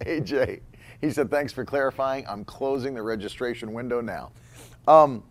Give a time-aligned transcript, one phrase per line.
[0.06, 0.60] AJ,
[1.00, 2.26] he said, thanks for clarifying.
[2.28, 4.32] I'm closing the registration window now.
[4.88, 5.22] Um,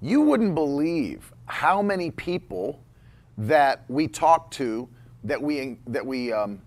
[0.00, 2.82] you wouldn't believe how many people
[3.38, 4.88] that we talk to,
[5.24, 6.60] that we, that we um,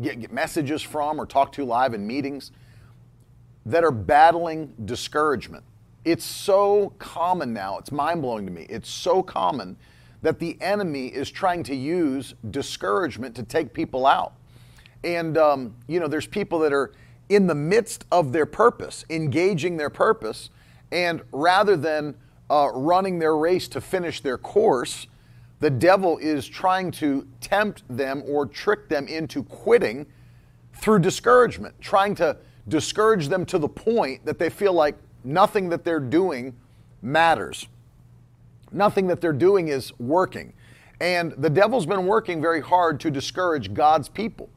[0.00, 2.52] get, get messages from or talk to live in meetings,
[3.64, 5.64] that are battling discouragement.
[6.04, 8.66] It's so common now, it's mind blowing to me.
[8.68, 9.76] It's so common
[10.22, 14.34] that the enemy is trying to use discouragement to take people out.
[15.06, 16.92] And, um, you know, there's people that are
[17.28, 20.50] in the midst of their purpose, engaging their purpose,
[20.90, 22.16] and rather than
[22.50, 25.06] uh, running their race to finish their course,
[25.60, 30.06] the devil is trying to tempt them or trick them into quitting
[30.74, 32.36] through discouragement, trying to
[32.68, 36.54] discourage them to the point that they feel like nothing that they're doing
[37.00, 37.68] matters.
[38.72, 40.52] Nothing that they're doing is working.
[41.00, 44.50] And the devil's been working very hard to discourage God's people.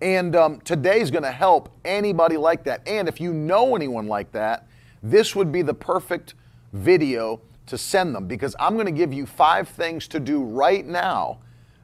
[0.00, 2.86] And um, today's going to help anybody like that.
[2.86, 4.66] And if you know anyone like that,
[5.02, 6.34] this would be the perfect
[6.72, 10.86] video to send them because I'm going to give you five things to do right
[10.86, 11.38] now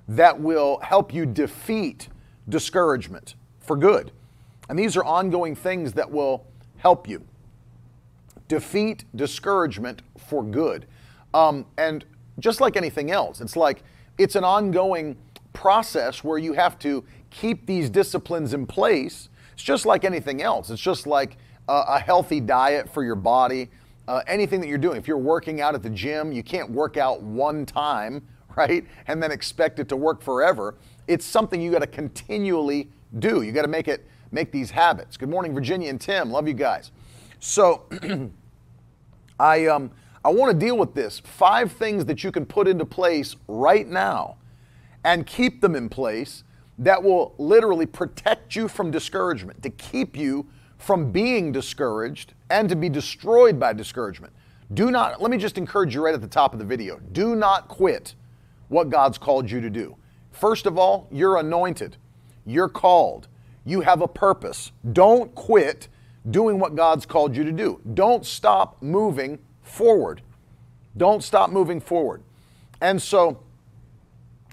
[0.09, 2.09] that will help you defeat
[2.49, 4.13] discouragement for good.
[4.69, 6.47] And these are ongoing things that will
[6.79, 7.27] help you
[8.49, 10.87] defeat discouragement for good.
[11.35, 12.05] Um, and
[12.39, 13.83] just like anything else, it's like
[14.19, 15.17] it's an ongoing
[15.53, 17.05] process where you have to
[17.37, 19.29] keep these disciplines in place.
[19.53, 20.71] It's just like anything else.
[20.71, 21.37] It's just like
[21.69, 23.69] a, a healthy diet for your body.
[24.09, 26.97] Uh, anything that you're doing, if you're working out at the gym, you can't work
[26.97, 28.85] out one time, right?
[29.07, 30.77] And then expect it to work forever.
[31.09, 32.89] It's something you got to continually
[33.19, 33.43] do.
[33.43, 35.17] You got to make it make these habits.
[35.17, 36.31] Good morning, Virginia and Tim.
[36.31, 36.91] Love you guys.
[37.39, 37.85] So,
[39.39, 39.91] I um,
[40.25, 41.21] I want to deal with this.
[41.21, 44.37] Five things that you can put into place right now
[45.05, 46.43] and keep them in place
[46.79, 50.47] that will literally protect you from discouragement, to keep you
[50.79, 54.33] from being discouraged and to be destroyed by discouragement.
[54.75, 57.37] Do not, let me just encourage you right at the top of the video do
[57.37, 58.15] not quit
[58.69, 59.97] what God's called you to do.
[60.33, 61.97] First of all, you're anointed,
[62.45, 63.29] you're called,
[63.65, 64.73] you have a purpose.
[64.93, 65.89] Don't quit
[66.31, 67.81] doing what God's called you to do.
[67.95, 70.23] Don't stop moving forward.
[70.97, 72.23] Don't stop moving forward.
[72.81, 73.41] And so,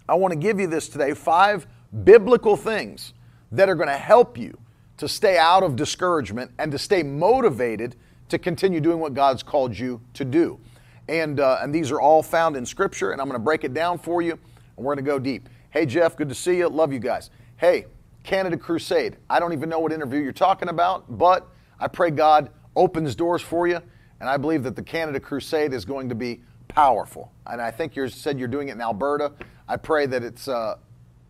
[0.07, 1.65] I want to give you this today five
[2.03, 3.13] biblical things
[3.51, 4.57] that are going to help you
[4.97, 7.95] to stay out of discouragement and to stay motivated
[8.29, 10.59] to continue doing what God's called you to do.
[11.07, 13.73] And, uh, and these are all found in Scripture, and I'm going to break it
[13.73, 15.49] down for you, and we're going to go deep.
[15.69, 16.69] Hey, Jeff, good to see you.
[16.69, 17.29] Love you guys.
[17.57, 17.85] Hey,
[18.23, 19.17] Canada Crusade.
[19.29, 21.47] I don't even know what interview you're talking about, but
[21.79, 23.81] I pray God opens doors for you,
[24.19, 27.31] and I believe that the Canada Crusade is going to be powerful.
[27.45, 29.33] And I think you said you're doing it in Alberta.
[29.67, 30.77] I pray that it's uh,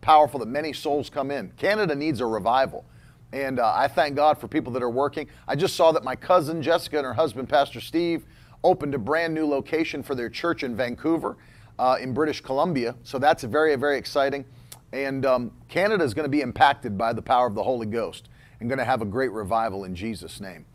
[0.04, 1.50] powerful, that many souls come in.
[1.56, 2.84] Canada needs a revival.
[3.32, 5.28] And uh, I thank God for people that are working.
[5.48, 8.26] I just saw that my cousin Jessica and her husband, Pastor Steve,
[8.62, 11.36] opened a brand new location for their church in Vancouver,
[11.78, 12.94] uh, in British Columbia.
[13.02, 14.44] So that's very, very exciting.
[14.92, 18.28] And um, Canada is going to be impacted by the power of the Holy Ghost
[18.60, 20.66] and going to have a great revival in Jesus' name.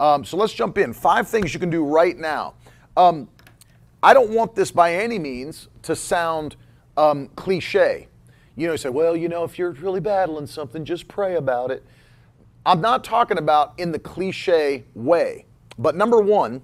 [0.00, 0.94] Um, so let's jump in.
[0.94, 2.54] Five things you can do right now.
[2.96, 3.28] Um,
[4.02, 6.56] I don't want this by any means to sound
[6.96, 8.08] um, cliche.
[8.56, 11.84] You know, say, well, you know, if you're really battling something, just pray about it.
[12.66, 15.46] I'm not talking about in the cliche way,
[15.78, 16.62] but number one,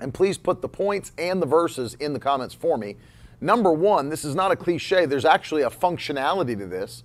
[0.00, 2.96] and please put the points and the verses in the comments for me.
[3.40, 7.04] Number one, this is not a cliche, there's actually a functionality to this.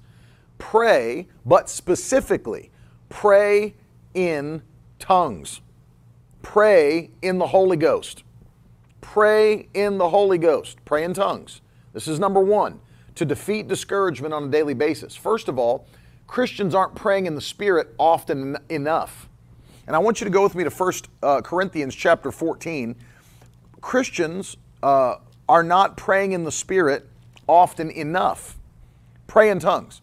[0.58, 2.72] Pray, but specifically,
[3.10, 3.76] pray
[4.14, 4.62] in
[4.98, 5.62] tongues.
[6.42, 8.24] Pray in the Holy Ghost.
[9.02, 10.78] Pray in the Holy Ghost.
[10.86, 11.62] Pray in tongues.
[11.94, 12.80] This is number one
[13.20, 15.14] to defeat discouragement on a daily basis.
[15.14, 15.86] First of all,
[16.26, 19.28] Christians aren't praying in the Spirit often enough.
[19.86, 22.96] And I want you to go with me to 1 uh, Corinthians chapter 14.
[23.82, 25.16] Christians uh,
[25.50, 27.10] are not praying in the Spirit
[27.46, 28.58] often enough.
[29.28, 30.02] Pray in tongues.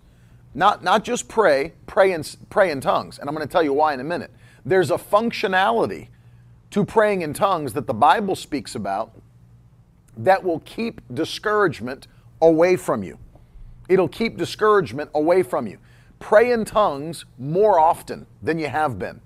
[0.54, 3.18] Not, not just pray, pray in, pray in tongues.
[3.18, 4.30] And I'm going to tell you why in a minute.
[4.66, 6.08] There's a functionality
[6.70, 9.12] to praying in tongues that the Bible speaks about
[10.18, 12.08] that will keep discouragement
[12.40, 13.18] away from you.
[13.88, 15.78] It'll keep discouragement away from you.
[16.18, 19.20] pray in tongues more often than you have been.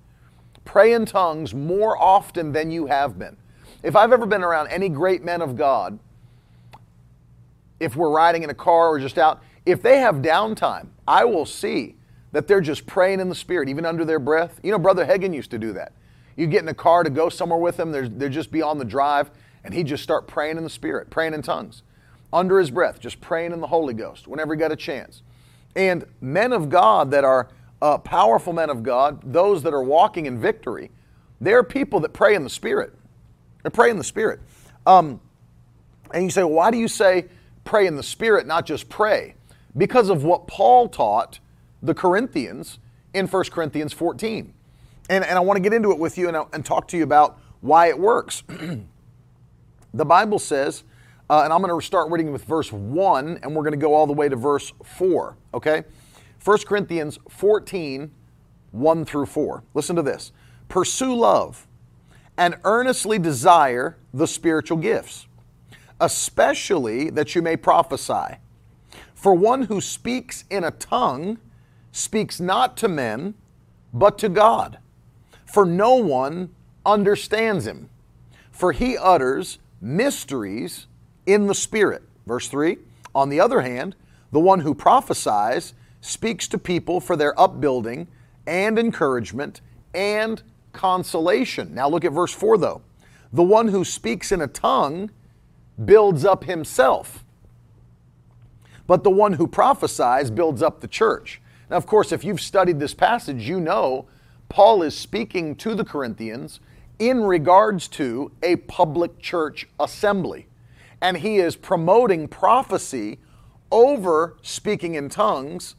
[0.64, 3.36] Pray in tongues more often than you have been.
[3.82, 5.98] If I've ever been around any great men of God,
[7.78, 11.46] if we're riding in a car or just out, if they have downtime, I will
[11.46, 11.96] see
[12.32, 14.60] that they're just praying in the Spirit, even under their breath.
[14.62, 15.92] You know, Brother Hagin used to do that.
[16.36, 18.84] You get in a car to go somewhere with they're, they're just be on the
[18.84, 19.30] drive,
[19.64, 21.82] and he'd just start praying in the Spirit, praying in tongues,
[22.32, 25.22] under his breath, just praying in the Holy Ghost whenever he got a chance.
[25.74, 27.48] And men of God that are
[27.82, 30.90] uh, powerful men of God, those that are walking in victory,
[31.40, 32.94] they're people that pray in the Spirit.
[33.62, 34.40] They pray in the Spirit.
[34.86, 35.20] Um,
[36.12, 37.26] and you say, well, why do you say
[37.64, 39.34] pray in the Spirit, not just pray?
[39.76, 41.38] Because of what Paul taught
[41.82, 42.78] the Corinthians
[43.14, 44.52] in 1 Corinthians 14.
[45.08, 47.02] And, and I want to get into it with you and, and talk to you
[47.02, 48.42] about why it works.
[49.94, 50.84] the Bible says,
[51.30, 53.94] uh, and I'm going to start reading with verse 1, and we're going to go
[53.94, 55.84] all the way to verse 4, okay?
[56.42, 58.10] 1 Corinthians 14,
[58.72, 59.62] 1 through 4.
[59.72, 60.32] Listen to this.
[60.68, 61.68] Pursue love
[62.36, 65.28] and earnestly desire the spiritual gifts,
[66.00, 68.38] especially that you may prophesy.
[69.14, 71.38] For one who speaks in a tongue
[71.92, 73.34] speaks not to men,
[73.92, 74.78] but to God.
[75.46, 76.50] For no one
[76.84, 77.88] understands him.
[78.50, 80.88] For he utters mysteries
[81.32, 82.02] in the Spirit.
[82.26, 82.78] Verse 3
[83.14, 83.96] On the other hand,
[84.32, 88.08] the one who prophesies speaks to people for their upbuilding
[88.46, 89.60] and encouragement
[89.94, 90.42] and
[90.72, 91.74] consolation.
[91.74, 92.82] Now look at verse 4 though.
[93.32, 95.10] The one who speaks in a tongue
[95.84, 97.24] builds up himself,
[98.86, 101.40] but the one who prophesies builds up the church.
[101.70, 104.06] Now, of course, if you've studied this passage, you know
[104.48, 106.58] Paul is speaking to the Corinthians
[106.98, 110.48] in regards to a public church assembly.
[111.00, 113.18] And he is promoting prophecy
[113.70, 115.76] over speaking in tongues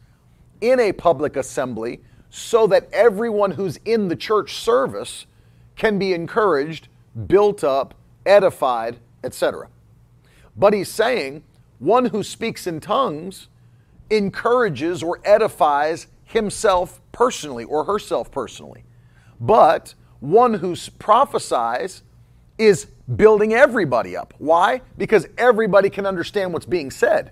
[0.61, 5.25] in a public assembly so that everyone who's in the church service
[5.75, 6.87] can be encouraged,
[7.27, 7.93] built up,
[8.25, 9.67] edified, etc.
[10.55, 11.43] But he's saying
[11.79, 13.47] one who speaks in tongues
[14.09, 18.83] encourages or edifies himself personally or herself personally.
[19.39, 22.03] But one who prophesies
[22.57, 24.33] is building everybody up.
[24.37, 24.81] Why?
[24.97, 27.31] Because everybody can understand what's being said.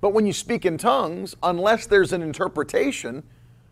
[0.00, 3.22] But when you speak in tongues, unless there's an interpretation,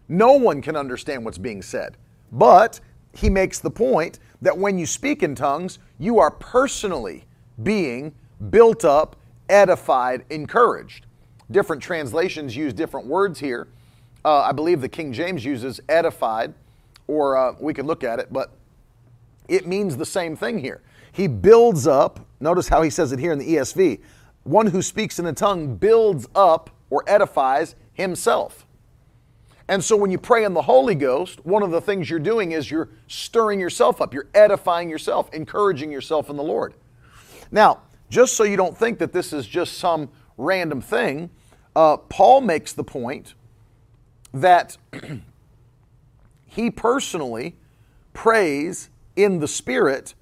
[0.08, 1.96] no one can understand what's being said.
[2.32, 2.81] But
[3.14, 7.25] he makes the point that when you speak in tongues, you are personally
[7.62, 8.14] being
[8.50, 9.17] built up,
[9.49, 11.06] edified, encouraged.
[11.50, 13.69] Different translations use different words here.
[14.25, 16.55] Uh, I believe the King James uses edified,
[17.06, 18.52] or uh, we could look at it, but
[19.49, 20.81] it means the same thing here.
[21.14, 24.00] He builds up, notice how he says it here in the ESV
[24.44, 28.66] one who speaks in a tongue builds up or edifies himself.
[29.66, 32.52] And so when you pray in the Holy Ghost, one of the things you're doing
[32.52, 36.75] is you're stirring yourself up, you're edifying yourself, encouraging yourself in the Lord.
[37.50, 41.31] Now, just so you don't think that this is just some random thing,
[41.75, 43.34] uh, Paul makes the point
[44.34, 44.76] that
[46.46, 47.56] he personally
[48.12, 50.14] prays in the Spirit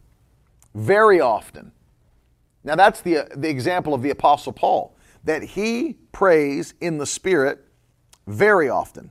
[0.75, 1.73] very often.
[2.65, 7.07] Now, that's the, uh, the example of the Apostle Paul, that he prays in the
[7.07, 7.65] Spirit
[8.27, 9.11] very often.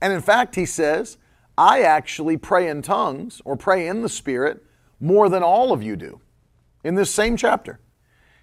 [0.00, 1.18] And in fact, he says,
[1.56, 4.62] I actually pray in tongues or pray in the Spirit
[5.00, 6.20] more than all of you do
[6.84, 7.80] in this same chapter.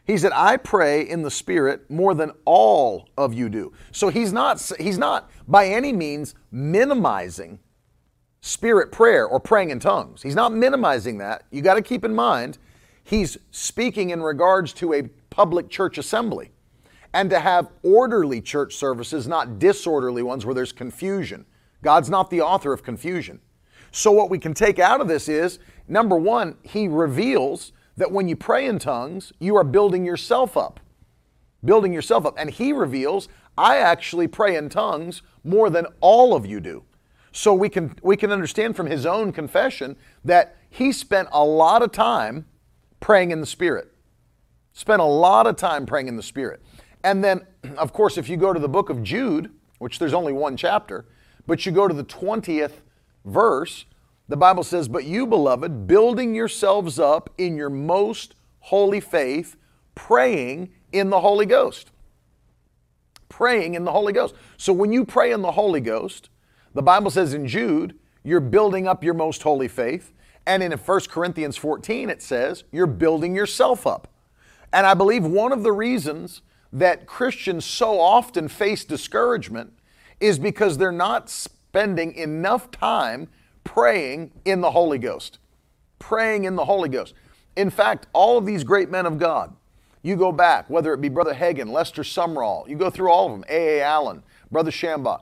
[0.06, 3.72] He said, I pray in the Spirit more than all of you do.
[3.92, 7.60] So he's not, he's not by any means minimizing
[8.46, 10.22] spirit prayer or praying in tongues.
[10.22, 11.46] He's not minimizing that.
[11.50, 12.58] You got to keep in mind,
[13.02, 16.52] he's speaking in regards to a public church assembly
[17.14, 21.46] and to have orderly church services, not disorderly ones where there's confusion.
[21.82, 23.40] God's not the author of confusion.
[23.94, 28.28] So, what we can take out of this is number one, he reveals that when
[28.28, 30.82] you pray in tongues, you are building yourself up.
[31.64, 32.36] Building yourself up.
[32.38, 36.84] And he reveals, I actually pray in tongues more than all of you do.
[37.34, 41.82] So we can we can understand from his own confession that he spent a lot
[41.82, 42.46] of time
[43.00, 43.92] praying in the spirit.
[44.72, 46.62] Spent a lot of time praying in the spirit.
[47.04, 47.42] And then
[47.78, 51.06] of course if you go to the book of Jude, which there's only one chapter,
[51.48, 52.82] but you go to the 20th
[53.26, 53.86] verse,
[54.30, 59.58] the Bible says, But you, beloved, building yourselves up in your most holy faith,
[59.96, 61.92] praying in the Holy Ghost.
[63.28, 64.36] Praying in the Holy Ghost.
[64.58, 66.30] So when you pray in the Holy Ghost,
[66.74, 70.14] the Bible says in Jude, you're building up your most holy faith.
[70.46, 74.08] And in 1 Corinthians 14, it says, you're building yourself up.
[74.72, 79.74] And I believe one of the reasons that Christians so often face discouragement
[80.20, 83.28] is because they're not spending enough time
[83.64, 85.40] praying in the Holy Ghost.
[86.00, 87.14] Praying in the Holy Ghost.
[87.56, 89.56] In fact, all of these great men of God,
[90.02, 93.32] you go back, whether it be Brother Hagin, Lester Sumrall, you go through all of
[93.32, 93.82] them, A.A.
[93.82, 95.22] Allen, Brother Schambach,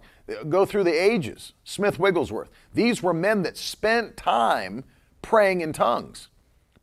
[0.49, 2.49] go through the ages, Smith Wigglesworth.
[2.73, 4.83] These were men that spent time
[5.21, 6.29] praying in tongues,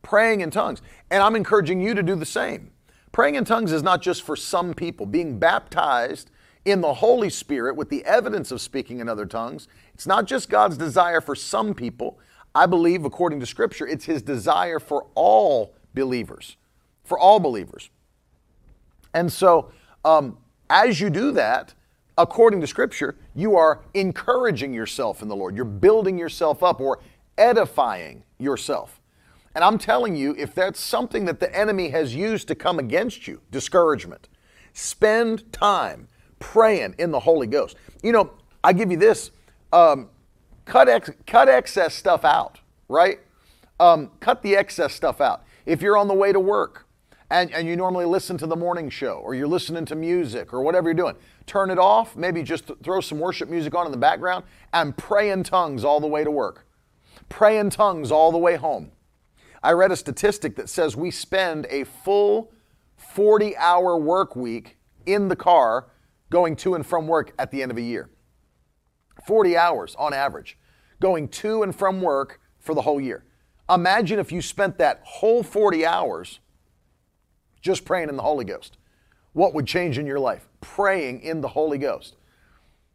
[0.01, 0.81] praying in tongues.
[1.09, 2.71] And I'm encouraging you to do the same.
[3.11, 5.05] Praying in tongues is not just for some people.
[5.05, 6.29] Being baptized
[6.65, 10.49] in the Holy Spirit with the evidence of speaking in other tongues, it's not just
[10.49, 12.19] God's desire for some people.
[12.53, 16.57] I believe, according to Scripture, it's His desire for all believers,
[17.03, 17.89] for all believers.
[19.13, 19.71] And so,
[20.05, 20.37] um,
[20.69, 21.73] as you do that,
[22.19, 25.55] according to Scripture, you are encouraging yourself in the Lord.
[25.55, 26.99] You're building yourself up or
[27.37, 28.99] edifying yourself.
[29.55, 33.25] And I'm telling you, if that's something that the enemy has used to come against
[33.25, 34.27] you, discouragement,
[34.73, 36.07] spend time
[36.39, 37.77] praying in the Holy Ghost.
[38.03, 38.31] You know,
[38.63, 39.31] I give you this
[39.71, 40.09] um,
[40.65, 42.59] cut, ex- cut excess stuff out,
[42.89, 43.19] right?
[43.79, 45.43] Um, cut the excess stuff out.
[45.65, 46.85] If you're on the way to work
[47.29, 50.61] and, and you normally listen to the morning show or you're listening to music or
[50.61, 52.15] whatever you're doing, turn it off.
[52.15, 55.99] Maybe just throw some worship music on in the background and pray in tongues all
[55.99, 56.65] the way to work.
[57.27, 58.91] Pray in tongues all the way home.
[59.61, 62.51] I read a statistic that says we spend a full
[62.97, 65.87] 40 hour work week in the car
[66.29, 68.09] going to and from work at the end of a year.
[69.27, 70.57] 40 hours on average
[70.99, 73.23] going to and from work for the whole year.
[73.69, 76.39] Imagine if you spent that whole 40 hours
[77.61, 78.77] just praying in the Holy Ghost.
[79.33, 80.47] What would change in your life?
[80.61, 82.15] Praying in the Holy Ghost.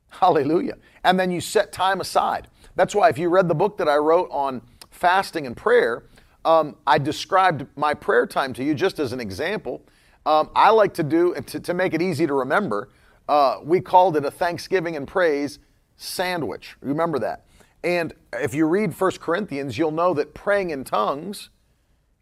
[0.09, 0.76] Hallelujah.
[1.02, 2.49] And then you set time aside.
[2.76, 6.04] That's why if you read the book that I wrote on fasting and prayer,
[6.44, 9.83] um, I described my prayer time to you just as an example.
[10.26, 12.90] Um, I like to do, to, to make it easy to remember,
[13.28, 15.59] uh, we called it a Thanksgiving and Praise
[15.97, 16.76] sandwich.
[16.80, 17.47] Remember that.
[17.83, 21.50] And if you read 1 Corinthians, you'll know that praying in tongues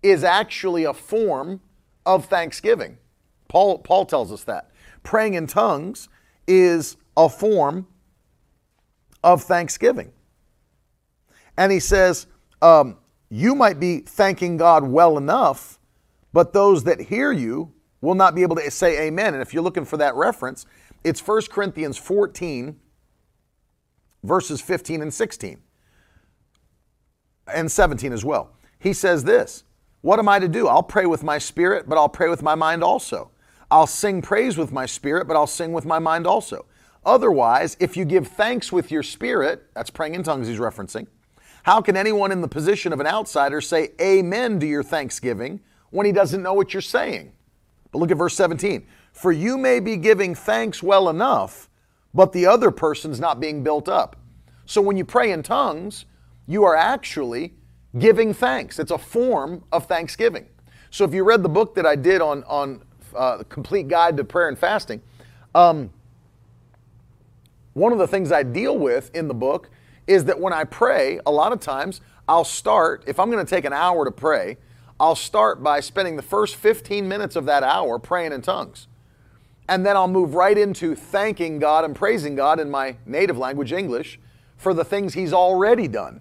[0.02, 1.60] is actually a form
[2.06, 2.98] of thanksgiving.
[3.48, 4.70] Paul, Paul tells us that.
[5.02, 6.08] Praying in tongues
[6.46, 7.86] is a form
[9.22, 10.12] of thanksgiving.
[11.56, 12.26] And he says,
[12.60, 12.96] um,
[13.28, 15.78] you might be thanking God well enough,
[16.32, 19.34] but those that hear you will not be able to say amen.
[19.34, 20.66] And if you're looking for that reference,
[21.04, 22.78] it's 1 Corinthians 14,
[24.22, 25.60] verses 15 and 16,
[27.48, 28.56] and 17 as well.
[28.78, 29.64] He says this
[30.02, 30.68] What am I to do?
[30.68, 33.30] I'll pray with my spirit, but I'll pray with my mind also.
[33.70, 36.66] I'll sing praise with my spirit, but I'll sing with my mind also.
[37.04, 41.06] Otherwise, if you give thanks with your spirit, that's praying in tongues he's referencing,
[41.62, 46.04] how can anyone in the position of an outsider say amen to your thanksgiving when
[46.04, 47.32] he doesn't know what you're saying?
[47.92, 48.84] But look at verse 17.
[49.12, 51.68] For you may be giving thanks well enough,
[52.12, 54.16] but the other person's not being built up.
[54.66, 56.06] So when you pray in tongues,
[56.46, 57.54] you are actually
[57.98, 58.78] giving thanks.
[58.78, 60.46] It's a form of thanksgiving.
[60.90, 62.82] So if you read the book that I did on on
[63.14, 65.02] uh, complete guide to prayer and fasting,
[65.54, 65.90] um,
[67.74, 69.70] one of the things I deal with in the book
[70.06, 73.04] is that when I pray, a lot of times I'll start.
[73.06, 74.58] If I'm going to take an hour to pray,
[75.00, 78.88] I'll start by spending the first 15 minutes of that hour praying in tongues.
[79.68, 83.72] And then I'll move right into thanking God and praising God in my native language,
[83.72, 84.20] English,
[84.56, 86.20] for the things He's already done.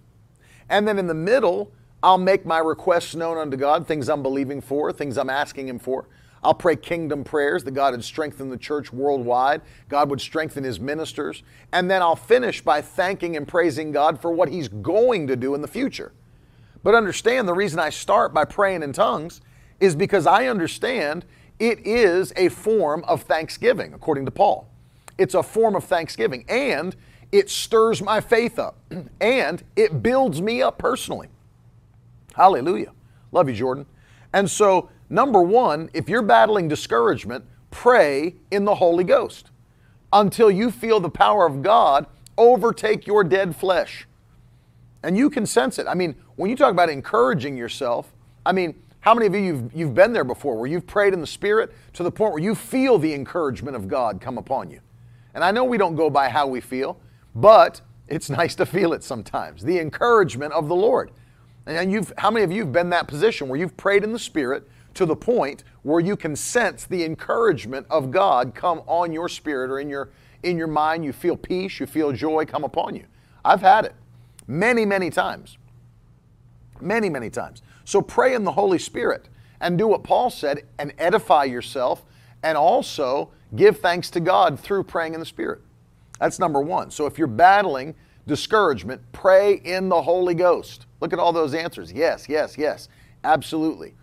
[0.71, 4.61] And then in the middle, I'll make my requests known unto God, things I'm believing
[4.61, 6.07] for, things I'm asking Him for.
[6.43, 10.79] I'll pray kingdom prayers that God would strengthen the church worldwide, God would strengthen His
[10.79, 11.43] ministers.
[11.73, 15.53] And then I'll finish by thanking and praising God for what He's going to do
[15.53, 16.13] in the future.
[16.83, 19.41] But understand the reason I start by praying in tongues
[19.81, 21.25] is because I understand
[21.59, 24.67] it is a form of thanksgiving, according to Paul.
[25.17, 26.95] It's a form of thanksgiving, and
[27.31, 28.77] it stirs my faith up,
[29.21, 31.29] and it builds me up personally.
[32.35, 32.93] Hallelujah.
[33.31, 33.85] Love you, Jordan.
[34.33, 39.51] And so, number one, if you're battling discouragement, pray in the Holy Ghost
[40.13, 42.05] until you feel the power of God
[42.37, 44.07] overtake your dead flesh.
[45.03, 45.87] And you can sense it.
[45.87, 48.13] I mean, when you talk about encouraging yourself,
[48.45, 51.21] I mean, how many of you you've, you've been there before where you've prayed in
[51.21, 54.79] the Spirit to the point where you feel the encouragement of God come upon you?
[55.33, 56.99] And I know we don't go by how we feel,
[57.35, 59.63] but it's nice to feel it sometimes.
[59.63, 61.11] The encouragement of the Lord.
[61.65, 64.11] And you've how many of you have been in that position where you've prayed in
[64.11, 69.13] the Spirit to the point where you can sense the encouragement of God come on
[69.13, 70.09] your spirit or in your
[70.43, 73.05] in your mind, you feel peace, you feel joy come upon you.
[73.45, 73.95] I've had it
[74.47, 75.57] many, many times.
[76.79, 77.61] Many, many times.
[77.85, 82.03] So pray in the Holy Spirit and do what Paul said and edify yourself
[82.41, 85.61] and also give thanks to God through praying in the Spirit.
[86.21, 86.91] That's number one.
[86.91, 87.95] So if you're battling
[88.27, 90.85] discouragement, pray in the Holy Ghost.
[90.99, 91.91] Look at all those answers.
[91.91, 92.89] Yes, yes, yes.
[93.23, 93.95] Absolutely.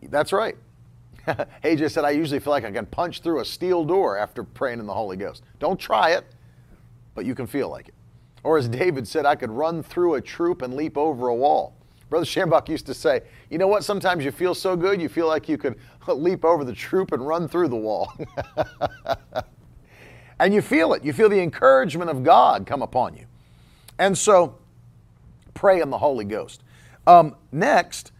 [0.00, 0.56] That's right.
[1.26, 4.78] AJ said, I usually feel like I can punch through a steel door after praying
[4.78, 5.42] in the Holy Ghost.
[5.58, 6.24] Don't try it,
[7.16, 7.94] but you can feel like it.
[8.44, 11.74] Or as David said, I could run through a troop and leap over a wall.
[12.10, 13.82] Brother Schambach used to say, you know what?
[13.82, 17.26] Sometimes you feel so good, you feel like you could leap over the troop and
[17.26, 18.16] run through the wall.
[20.40, 21.04] and you feel it.
[21.04, 23.26] You feel the encouragement of God come upon you.
[23.98, 24.56] And so,
[25.54, 26.62] pray in the Holy Ghost.
[27.06, 28.12] Um, next,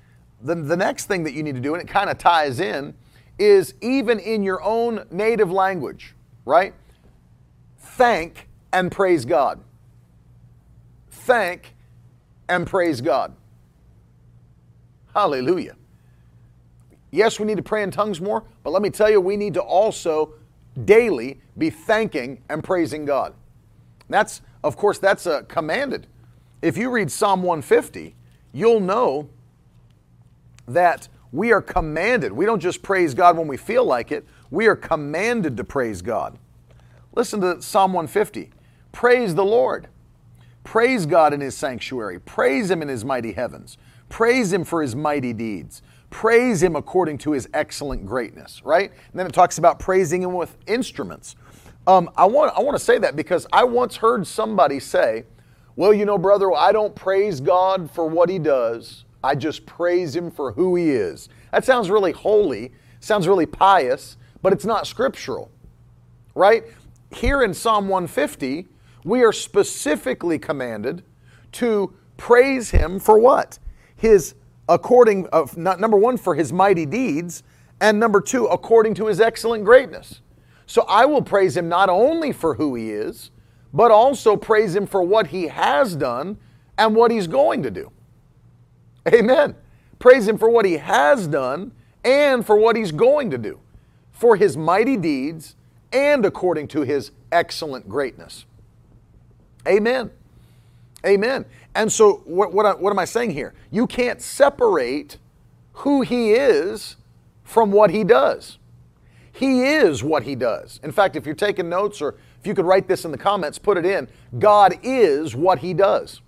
[0.43, 2.95] the, the next thing that you need to do, and it kind of ties in,
[3.39, 6.75] is even in your own native language, right?
[7.79, 9.61] Thank and praise God.
[11.11, 11.75] Thank
[12.49, 13.35] and praise God.
[15.15, 15.77] Hallelujah.
[17.11, 19.55] Yes, we need to pray in tongues more, but let me tell you, we need
[19.55, 20.35] to also
[20.85, 23.35] daily be thanking and praising God.
[24.09, 26.07] That's, of course, that's uh, commanded.
[26.63, 28.17] If you read Psalm 150,
[28.53, 29.29] you'll know
[30.67, 32.33] that we are commanded.
[32.33, 36.03] We don't just praise God when we feel like it, we are commanded to praise
[36.03, 36.39] God.
[37.15, 38.51] Listen to Psalm 150.
[38.93, 39.89] Praise the Lord.
[40.65, 42.19] Praise God in his sanctuary.
[42.21, 43.79] Praise him in his mighty heavens.
[44.09, 45.83] Praise him for his mighty deeds.
[46.11, 48.91] Praise him according to his excellent greatness, right?
[48.91, 51.37] And then it talks about praising him with instruments.
[51.87, 55.25] Um, I, want, I want to say that because I once heard somebody say,
[55.77, 59.05] well, you know, brother, I don't praise God for what he does.
[59.23, 61.29] I just praise him for who he is.
[61.53, 65.51] That sounds really holy, sounds really pious, but it's not scriptural,
[66.35, 66.65] right?
[67.13, 68.67] Here in Psalm 150,
[69.05, 71.03] we are specifically commanded
[71.53, 73.59] to praise him for what?
[73.97, 74.35] His
[74.69, 77.43] according uh, of not, number 1 for his mighty deeds
[77.81, 80.21] and number 2 according to his excellent greatness.
[80.67, 83.31] So I will praise him not only for who he is,
[83.73, 86.39] but also praise him for what he has done
[86.77, 87.91] and what he's going to do.
[89.09, 89.55] Amen.
[89.99, 91.73] Praise him for what he has done
[92.05, 93.61] and for what he's going to do,
[94.11, 95.57] for his mighty deeds
[95.93, 98.45] and according to his excellent greatness.
[99.67, 100.11] Amen.
[101.07, 101.45] Amen.
[101.75, 103.55] And so, what, what, what am I saying here?
[103.71, 105.19] You can't separate
[105.73, 106.97] who he is
[107.45, 108.59] from what he does.
[109.33, 110.81] He is what he does.
[110.83, 113.59] In fact, if you're taking notes or if you could write this in the comments,
[113.59, 114.09] put it in
[114.39, 116.21] God is what he does.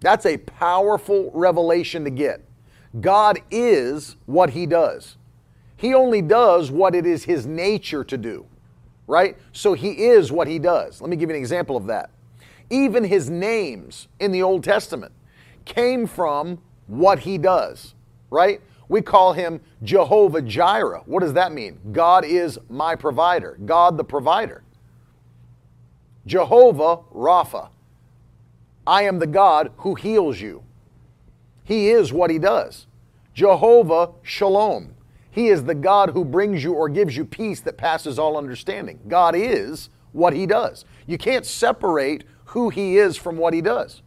[0.00, 2.42] That's a powerful revelation to get.
[3.00, 5.16] God is what he does.
[5.76, 8.46] He only does what it is his nature to do,
[9.06, 9.36] right?
[9.52, 11.00] So he is what he does.
[11.00, 12.10] Let me give you an example of that.
[12.70, 15.12] Even his names in the Old Testament
[15.64, 17.94] came from what he does,
[18.30, 18.60] right?
[18.88, 21.02] We call him Jehovah Jireh.
[21.06, 21.78] What does that mean?
[21.92, 24.62] God is my provider, God the provider.
[26.26, 27.70] Jehovah Rapha.
[28.86, 30.64] I am the God who heals you.
[31.64, 32.86] He is what he does.
[33.34, 34.94] Jehovah Shalom.
[35.30, 38.98] He is the God who brings you or gives you peace that passes all understanding.
[39.06, 40.84] God is what he does.
[41.06, 44.02] You can't separate who he is from what he does.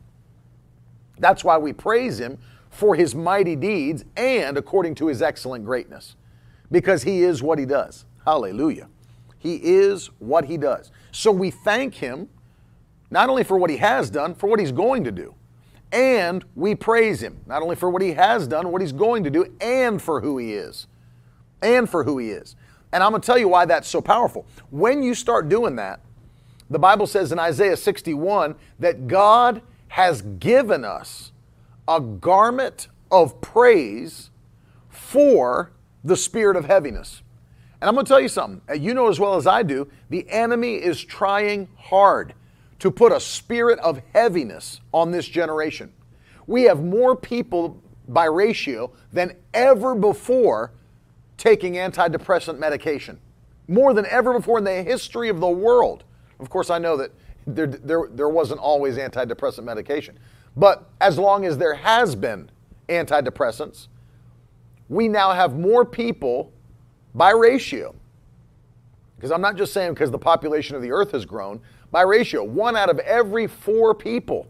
[1.17, 2.37] That's why we praise him
[2.69, 6.15] for his mighty deeds and according to his excellent greatness,
[6.71, 8.05] because he is what he does.
[8.25, 8.89] Hallelujah.
[9.37, 10.91] He is what he does.
[11.11, 12.29] So we thank him
[13.09, 15.35] not only for what he has done, for what he's going to do.
[15.91, 19.29] And we praise him, not only for what he has done, what he's going to
[19.29, 20.87] do, and for who he is.
[21.61, 22.55] And for who he is.
[22.91, 24.45] And I'm going to tell you why that's so powerful.
[24.71, 26.01] When you start doing that,
[26.69, 31.31] the Bible says in Isaiah 61 that God has given us
[31.87, 34.31] a garment of praise
[34.89, 35.71] for
[36.03, 37.21] the spirit of heaviness.
[37.79, 38.61] And I'm going to tell you something.
[38.69, 42.33] Uh, you know as well as I do, the enemy is trying hard
[42.79, 45.91] to put a spirit of heaviness on this generation.
[46.47, 50.71] We have more people by ratio than ever before
[51.37, 53.19] taking antidepressant medication.
[53.67, 56.03] More than ever before in the history of the world.
[56.39, 57.11] Of course, I know that
[57.45, 60.17] there, there, there wasn't always antidepressant medication.
[60.55, 62.49] But as long as there has been
[62.89, 63.87] antidepressants,
[64.89, 66.51] we now have more people
[67.15, 67.95] by ratio.
[69.15, 72.43] Because I'm not just saying because the population of the earth has grown, by ratio,
[72.43, 74.47] one out of every four people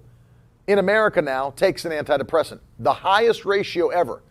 [0.68, 2.60] in America now takes an antidepressant.
[2.80, 4.24] The highest ratio ever.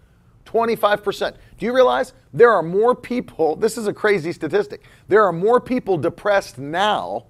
[0.46, 1.36] 25%.
[1.58, 5.60] Do you realize there are more people, this is a crazy statistic, there are more
[5.60, 7.26] people depressed now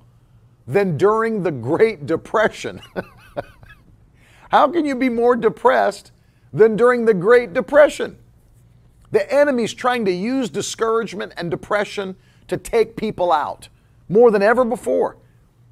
[0.66, 2.81] than during the Great Depression.
[4.51, 6.12] How can you be more depressed
[6.53, 8.18] than during the Great Depression?
[9.11, 12.16] The enemy's trying to use discouragement and depression
[12.48, 13.68] to take people out
[14.09, 15.16] more than ever before.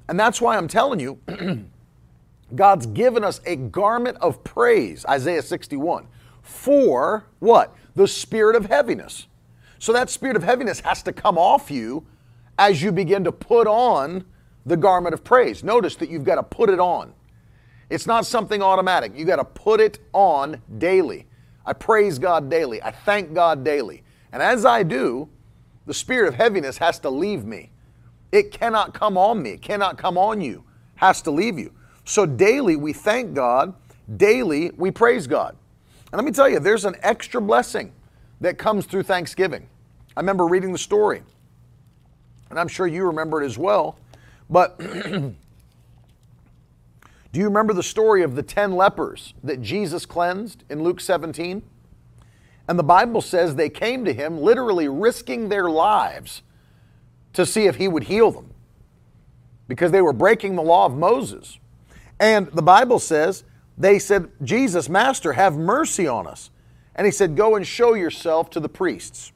[0.07, 1.19] And that's why I'm telling you,
[2.55, 6.07] God's given us a garment of praise, Isaiah 61,
[6.41, 7.75] for what?
[7.95, 9.27] The spirit of heaviness.
[9.79, 12.05] So that spirit of heaviness has to come off you
[12.59, 14.25] as you begin to put on
[14.65, 15.63] the garment of praise.
[15.63, 17.13] Notice that you've got to put it on.
[17.89, 19.13] It's not something automatic.
[19.15, 21.27] You've got to put it on daily.
[21.65, 22.81] I praise God daily.
[22.81, 24.03] I thank God daily.
[24.31, 25.27] And as I do,
[25.85, 27.71] the spirit of heaviness has to leave me.
[28.31, 29.51] It cannot come on me.
[29.51, 30.63] It cannot come on you.
[30.95, 31.73] Has to leave you.
[32.05, 33.73] So daily we thank God,
[34.17, 35.55] daily we praise God.
[36.11, 37.91] And let me tell you, there's an extra blessing
[38.39, 39.67] that comes through Thanksgiving.
[40.15, 41.23] I remember reading the story,
[42.49, 43.97] and I'm sure you remember it as well.
[44.51, 45.33] But do
[47.33, 51.63] you remember the story of the 10 lepers that Jesus cleansed in Luke 17?
[52.67, 56.43] And the Bible says they came to him literally risking their lives
[57.33, 58.53] to see if he would heal them
[59.67, 61.57] because they were breaking the law of Moses.
[62.19, 63.45] And the Bible says,
[63.77, 66.51] they said, Jesus, Master, have mercy on us.
[66.93, 69.31] And he said, Go and show yourself to the priests.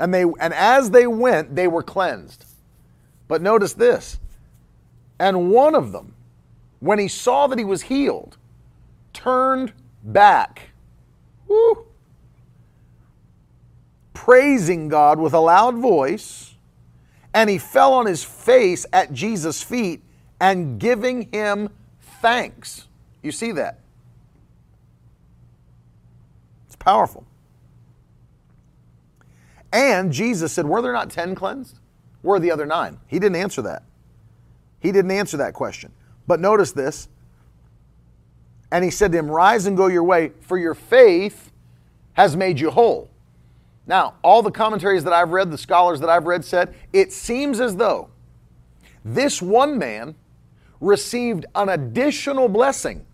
[0.00, 2.43] And, they, and as they went, they were cleansed.
[3.34, 4.20] But notice this.
[5.18, 6.14] And one of them,
[6.78, 8.38] when he saw that he was healed,
[9.12, 9.72] turned
[10.04, 10.70] back,
[11.48, 11.84] woo,
[14.12, 16.54] praising God with a loud voice,
[17.34, 20.00] and he fell on his face at Jesus' feet
[20.38, 21.70] and giving him
[22.22, 22.86] thanks.
[23.20, 23.80] You see that?
[26.68, 27.26] It's powerful.
[29.72, 31.80] And Jesus said, Were there not 10 cleansed?
[32.24, 32.98] Where are the other nine?
[33.06, 33.82] He didn't answer that.
[34.80, 35.92] He didn't answer that question.
[36.26, 37.08] But notice this.
[38.72, 41.52] And he said to him, Rise and go your way, for your faith
[42.14, 43.10] has made you whole.
[43.86, 47.60] Now, all the commentaries that I've read, the scholars that I've read said, it seems
[47.60, 48.08] as though
[49.04, 50.14] this one man
[50.80, 53.04] received an additional blessing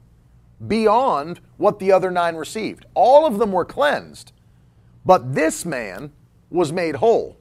[0.68, 2.86] beyond what the other nine received.
[2.94, 4.30] All of them were cleansed,
[5.04, 6.12] but this man
[6.48, 7.39] was made whole.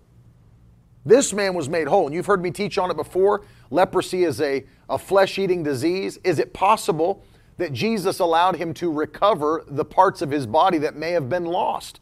[1.09, 2.05] This man was made whole.
[2.05, 3.41] And you've heard me teach on it before.
[3.71, 6.19] Leprosy is a, a flesh eating disease.
[6.23, 7.23] Is it possible
[7.57, 11.45] that Jesus allowed him to recover the parts of his body that may have been
[11.45, 11.99] lost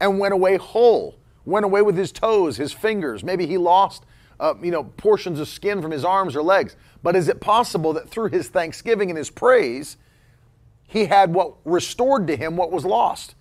[0.00, 1.16] and went away whole?
[1.44, 3.24] Went away with his toes, his fingers.
[3.24, 4.06] Maybe he lost
[4.38, 6.76] uh, you know, portions of skin from his arms or legs.
[7.02, 9.96] But is it possible that through his thanksgiving and his praise,
[10.86, 13.34] he had what restored to him what was lost?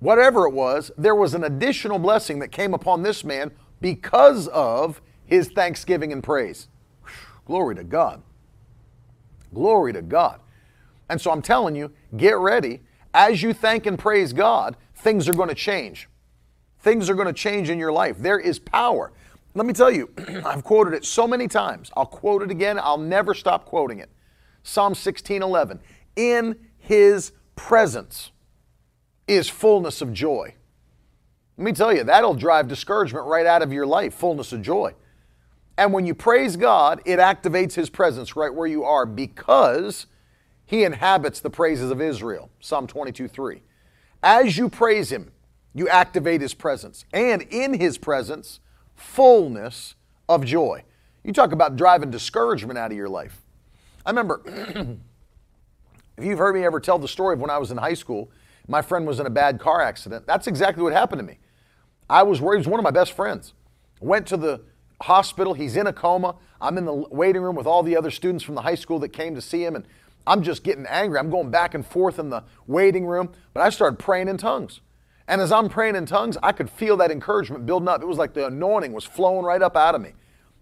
[0.00, 5.00] Whatever it was, there was an additional blessing that came upon this man because of
[5.24, 6.68] his thanksgiving and praise.
[7.44, 8.22] Glory to God.
[9.52, 10.40] Glory to God.
[11.08, 12.80] And so I'm telling you, get ready.
[13.14, 16.08] As you thank and praise God, things are going to change.
[16.80, 18.18] Things are going to change in your life.
[18.18, 19.12] There is power.
[19.54, 20.10] Let me tell you,
[20.44, 21.90] I've quoted it so many times.
[21.96, 22.78] I'll quote it again.
[22.78, 24.10] I'll never stop quoting it.
[24.62, 25.80] Psalm 16 11.
[26.16, 28.30] In his presence
[29.28, 30.54] is fullness of joy.
[31.56, 34.94] Let me tell you, that'll drive discouragement right out of your life, fullness of joy.
[35.76, 40.06] And when you praise God, it activates his presence right where you are because
[40.66, 42.50] he inhabits the praises of Israel.
[42.60, 43.62] Psalm 22 3.
[44.22, 45.30] As you praise him,
[45.74, 47.04] you activate his presence.
[47.12, 48.60] And in his presence,
[48.96, 49.94] fullness
[50.28, 50.82] of joy.
[51.24, 53.40] You talk about driving discouragement out of your life.
[54.04, 54.42] I remember,
[56.16, 58.30] if you've heard me ever tell the story of when I was in high school,
[58.68, 60.26] my friend was in a bad car accident.
[60.26, 61.38] That's exactly what happened to me.
[62.08, 62.58] I was worried.
[62.58, 63.54] He was one of my best friends.
[64.00, 64.62] Went to the
[65.00, 65.54] hospital.
[65.54, 66.36] He's in a coma.
[66.60, 69.08] I'm in the waiting room with all the other students from the high school that
[69.08, 69.86] came to see him, and
[70.26, 71.18] I'm just getting angry.
[71.18, 74.80] I'm going back and forth in the waiting room, but I started praying in tongues.
[75.26, 78.02] And as I'm praying in tongues, I could feel that encouragement building up.
[78.02, 80.12] It was like the anointing was flowing right up out of me.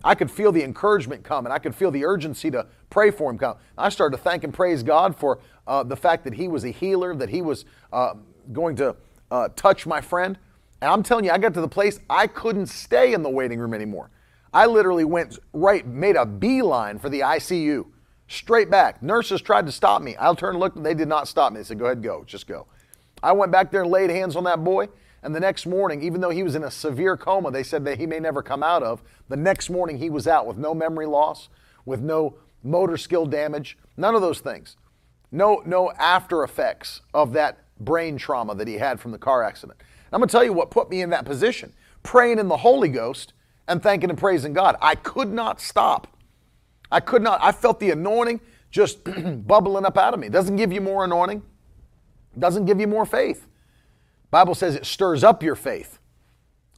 [0.07, 3.29] I could feel the encouragement come and I could feel the urgency to pray for
[3.29, 3.57] him come.
[3.77, 6.69] I started to thank and praise God for uh, the fact that he was a
[6.69, 8.14] healer, that he was uh,
[8.53, 8.95] going to
[9.33, 10.38] uh, touch my friend.
[10.81, 13.59] And I'm telling you, I got to the place I couldn't stay in the waiting
[13.59, 14.11] room anymore.
[14.55, 17.87] I literally went right, made a beeline for the ICU,
[18.29, 19.03] straight back.
[19.03, 20.14] Nurses tried to stop me.
[20.21, 21.59] I turned and looked, they did not stop me.
[21.59, 22.69] They said, Go ahead, go, just go.
[23.25, 24.88] I went back there and laid hands on that boy.
[25.27, 27.99] And the next morning, even though he was in a severe coma, they said that
[27.99, 29.03] he may never come out of.
[29.29, 31.49] The next morning, he was out with no memory loss,
[31.85, 34.77] with no motor skill damage, none of those things.
[35.33, 39.83] No, no after effects of that brain trauma that he had from the car accident.
[40.12, 41.73] I'm going to tell you what put me in that position
[42.05, 43.33] praying in the Holy Ghost
[43.67, 44.77] and thanking and praising God.
[44.81, 46.07] I could not stop.
[46.93, 47.41] I could not.
[47.43, 49.01] I felt the anointing just
[49.49, 50.29] bubbling up out of me.
[50.29, 51.43] Doesn't give you more anointing
[52.39, 53.47] doesn't give you more faith.
[54.31, 55.99] Bible says it stirs up your faith.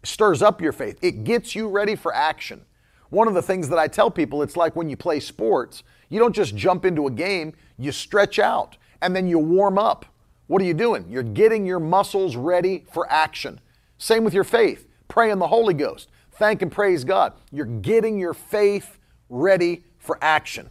[0.04, 0.98] stirs up your faith.
[1.02, 2.64] It gets you ready for action.
[3.10, 6.18] One of the things that I tell people, it's like when you play sports, you
[6.18, 10.06] don't just jump into a game, you stretch out and then you warm up.
[10.46, 11.06] What are you doing?
[11.08, 13.60] You're getting your muscles ready for action.
[13.98, 14.86] Same with your faith.
[15.08, 16.10] Pray in the Holy Ghost.
[16.32, 17.32] Thank and praise God.
[17.50, 20.70] You're getting your faith ready for action.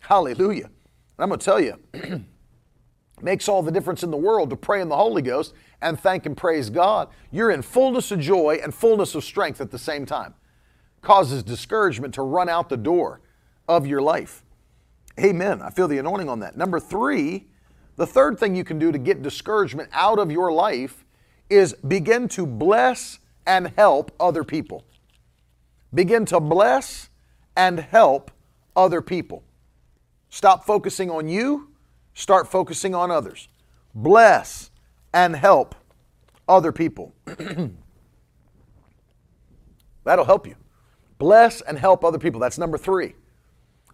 [0.00, 0.64] Hallelujah.
[0.64, 0.72] And
[1.18, 1.78] I'm going to tell you,
[3.20, 6.26] makes all the difference in the world to pray in the Holy Ghost and thank
[6.26, 7.08] and praise God.
[7.30, 10.34] You're in fullness of joy and fullness of strength at the same time.
[11.02, 13.20] Causes discouragement to run out the door
[13.68, 14.44] of your life.
[15.18, 15.62] Amen.
[15.62, 16.56] I feel the anointing on that.
[16.56, 17.46] Number three,
[17.96, 21.04] the third thing you can do to get discouragement out of your life
[21.50, 24.84] is begin to bless and help other people.
[25.92, 27.08] Begin to bless
[27.56, 28.30] and help
[28.76, 29.42] other people.
[30.28, 31.70] Stop focusing on you,
[32.14, 33.48] start focusing on others.
[33.94, 34.67] Bless
[35.12, 35.74] and help
[36.48, 37.14] other people.
[40.04, 40.56] That'll help you.
[41.18, 42.40] Bless and help other people.
[42.40, 43.14] That's number three.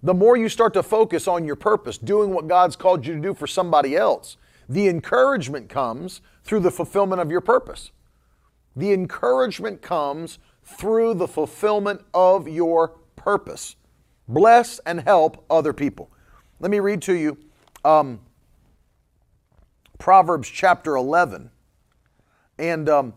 [0.02, 3.20] The more you start to focus on your purpose, doing what God's called you to
[3.20, 4.36] do for somebody else,
[4.68, 7.90] the encouragement comes through the fulfillment of your purpose.
[8.76, 13.76] The encouragement comes through the fulfillment of your purpose.
[14.28, 16.10] Bless and help other people.
[16.60, 17.38] Let me read to you
[17.84, 18.20] um,
[20.04, 21.50] Proverbs chapter 11.
[22.58, 23.14] And um,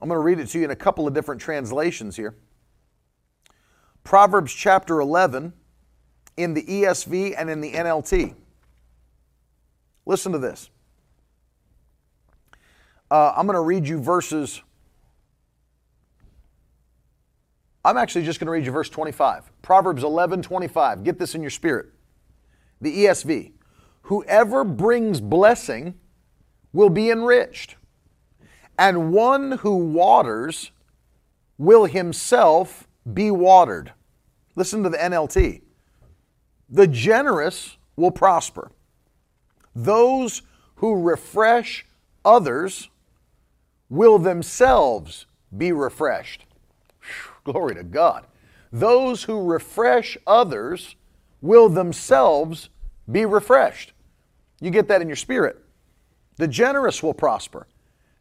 [0.00, 2.34] I'm going to read it to you in a couple of different translations here.
[4.02, 5.52] Proverbs chapter 11
[6.38, 8.34] in the ESV and in the NLT.
[10.06, 10.70] Listen to this.
[13.10, 14.62] Uh, I'm going to read you verses.
[17.84, 19.52] I'm actually just going to read you verse 25.
[19.60, 21.04] Proverbs 11 25.
[21.04, 21.88] Get this in your spirit.
[22.80, 23.52] The ESV.
[24.08, 25.94] Whoever brings blessing
[26.74, 27.76] will be enriched,
[28.78, 30.72] and one who waters
[31.56, 33.92] will himself be watered.
[34.56, 35.62] Listen to the NLT.
[36.68, 38.70] The generous will prosper.
[39.74, 40.42] Those
[40.76, 41.86] who refresh
[42.26, 42.90] others
[43.88, 45.24] will themselves
[45.56, 46.44] be refreshed.
[47.44, 48.26] Glory to God.
[48.70, 50.94] Those who refresh others
[51.40, 52.68] will themselves
[53.10, 53.93] be refreshed.
[54.64, 55.62] You get that in your spirit.
[56.36, 57.66] The generous will prosper.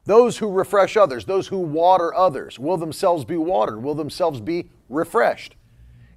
[0.04, 4.70] Those who refresh others, those who water others, will themselves be watered, will themselves be
[4.90, 5.56] refreshed.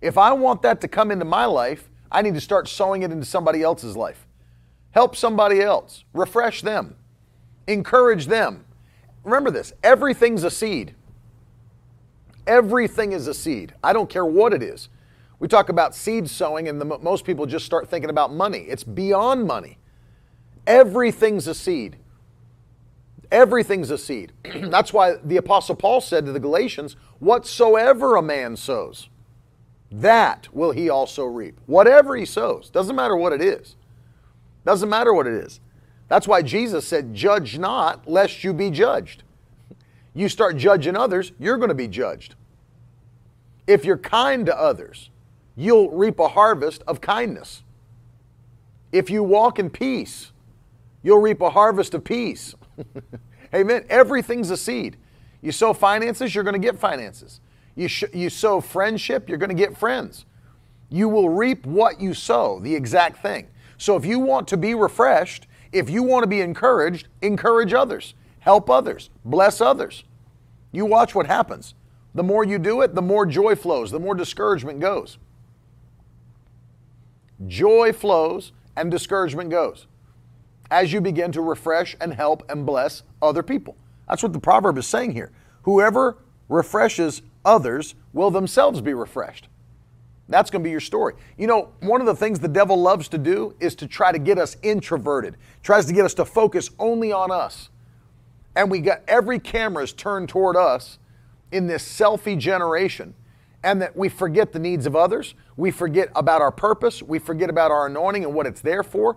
[0.00, 3.12] If I want that to come into my life, I need to start sowing it
[3.12, 4.26] into somebody else's life.
[4.90, 6.96] Help somebody else, refresh them,
[7.68, 8.64] encourage them.
[9.22, 10.96] Remember this everything's a seed.
[12.48, 13.74] Everything is a seed.
[13.80, 14.88] I don't care what it is.
[15.38, 18.62] We talk about seed sowing, and the, most people just start thinking about money.
[18.62, 19.78] It's beyond money.
[20.66, 21.96] Everything's a seed.
[23.30, 24.32] Everything's a seed.
[24.44, 29.08] That's why the Apostle Paul said to the Galatians, Whatsoever a man sows,
[29.90, 31.60] that will he also reap.
[31.66, 33.76] Whatever he sows, doesn't matter what it is.
[34.64, 35.60] Doesn't matter what it is.
[36.08, 39.22] That's why Jesus said, Judge not, lest you be judged.
[40.14, 42.36] You start judging others, you're going to be judged.
[43.66, 45.10] If you're kind to others,
[45.56, 47.62] you'll reap a harvest of kindness.
[48.92, 50.32] If you walk in peace,
[51.06, 52.56] you'll reap a harvest of peace.
[53.54, 53.86] Amen.
[53.88, 54.96] Everything's a seed.
[55.40, 57.40] You sow finances, you're going to get finances.
[57.76, 60.24] You, sh- you sow friendship, you're going to get friends.
[60.90, 63.46] You will reap what you sow, the exact thing.
[63.78, 68.14] So if you want to be refreshed, if you want to be encouraged, encourage others,
[68.40, 70.02] help others, bless others.
[70.72, 71.74] You watch what happens.
[72.16, 75.18] The more you do it, the more joy flows, the more discouragement goes.
[77.46, 79.86] Joy flows and discouragement goes
[80.70, 83.76] as you begin to refresh and help and bless other people.
[84.08, 85.32] That's what the proverb is saying here.
[85.62, 89.48] Whoever refreshes others will themselves be refreshed.
[90.28, 91.14] That's going to be your story.
[91.38, 94.18] You know, one of the things the devil loves to do is to try to
[94.18, 97.70] get us introverted, tries to get us to focus only on us.
[98.56, 100.98] And we got every camera is turned toward us
[101.52, 103.14] in this selfie generation,
[103.62, 105.34] and that we forget the needs of others.
[105.56, 107.02] We forget about our purpose.
[107.02, 109.16] We forget about our anointing and what it's there for.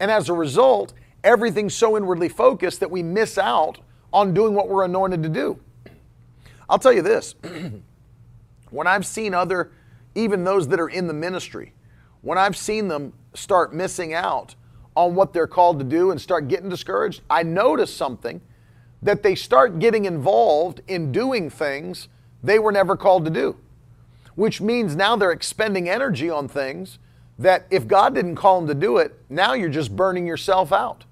[0.00, 3.78] And as a result, everything's so inwardly focused that we miss out
[4.12, 5.58] on doing what we're anointed to do.
[6.68, 7.34] I'll tell you this
[8.70, 9.72] when I've seen other,
[10.14, 11.72] even those that are in the ministry,
[12.22, 14.54] when I've seen them start missing out
[14.96, 18.40] on what they're called to do and start getting discouraged, I notice something
[19.02, 22.08] that they start getting involved in doing things
[22.42, 23.56] they were never called to do,
[24.34, 26.98] which means now they're expending energy on things
[27.38, 31.04] that if God didn't call him to do it, now you're just burning yourself out.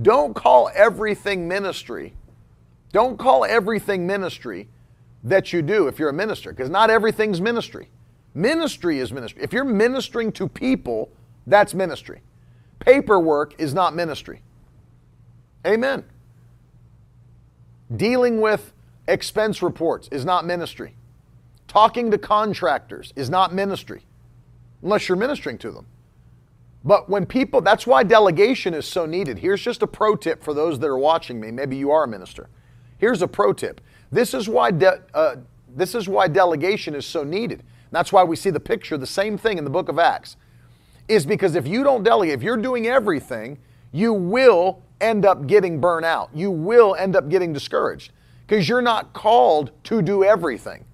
[0.00, 2.14] Don't call everything ministry.
[2.92, 4.68] Don't call everything ministry
[5.22, 7.88] that you do if you're a minister, because not everything's ministry.
[8.34, 9.42] Ministry is ministry.
[9.42, 11.10] If you're ministering to people,
[11.46, 12.20] that's ministry.
[12.80, 14.42] Paperwork is not ministry.
[15.66, 16.04] Amen.
[17.94, 18.72] Dealing with
[19.06, 20.94] expense reports is not ministry.
[21.68, 24.02] Talking to contractors is not ministry,
[24.84, 25.86] unless you're ministering to them.
[26.84, 29.38] But when people, that's why delegation is so needed.
[29.38, 31.50] Here's just a pro tip for those that are watching me.
[31.50, 32.48] Maybe you are a minister.
[32.98, 33.80] Here's a pro tip.
[34.12, 35.36] This is why de- uh,
[35.74, 37.64] this is why delegation is so needed.
[37.90, 40.36] That's why we see the picture, the same thing in the book of Acts,
[41.08, 43.58] is because if you don't delegate, if you're doing everything,
[43.90, 46.30] you will end up getting burnt out.
[46.34, 48.12] You will end up getting discouraged
[48.46, 50.84] because you're not called to do everything.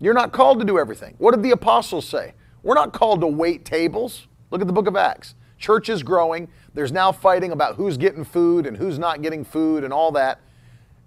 [0.00, 1.14] You're not called to do everything.
[1.18, 2.34] What did the apostles say?
[2.64, 4.26] We're not called to wait tables.
[4.50, 5.34] Look at the book of Acts.
[5.58, 6.48] Church is growing.
[6.72, 10.40] There's now fighting about who's getting food and who's not getting food and all that.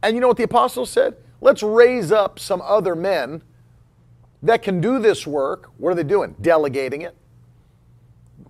[0.04, 1.17] And you know what the apostles said?
[1.41, 3.41] Let's raise up some other men
[4.43, 5.72] that can do this work.
[5.78, 6.36] What are they doing?
[6.39, 7.15] Delegating it.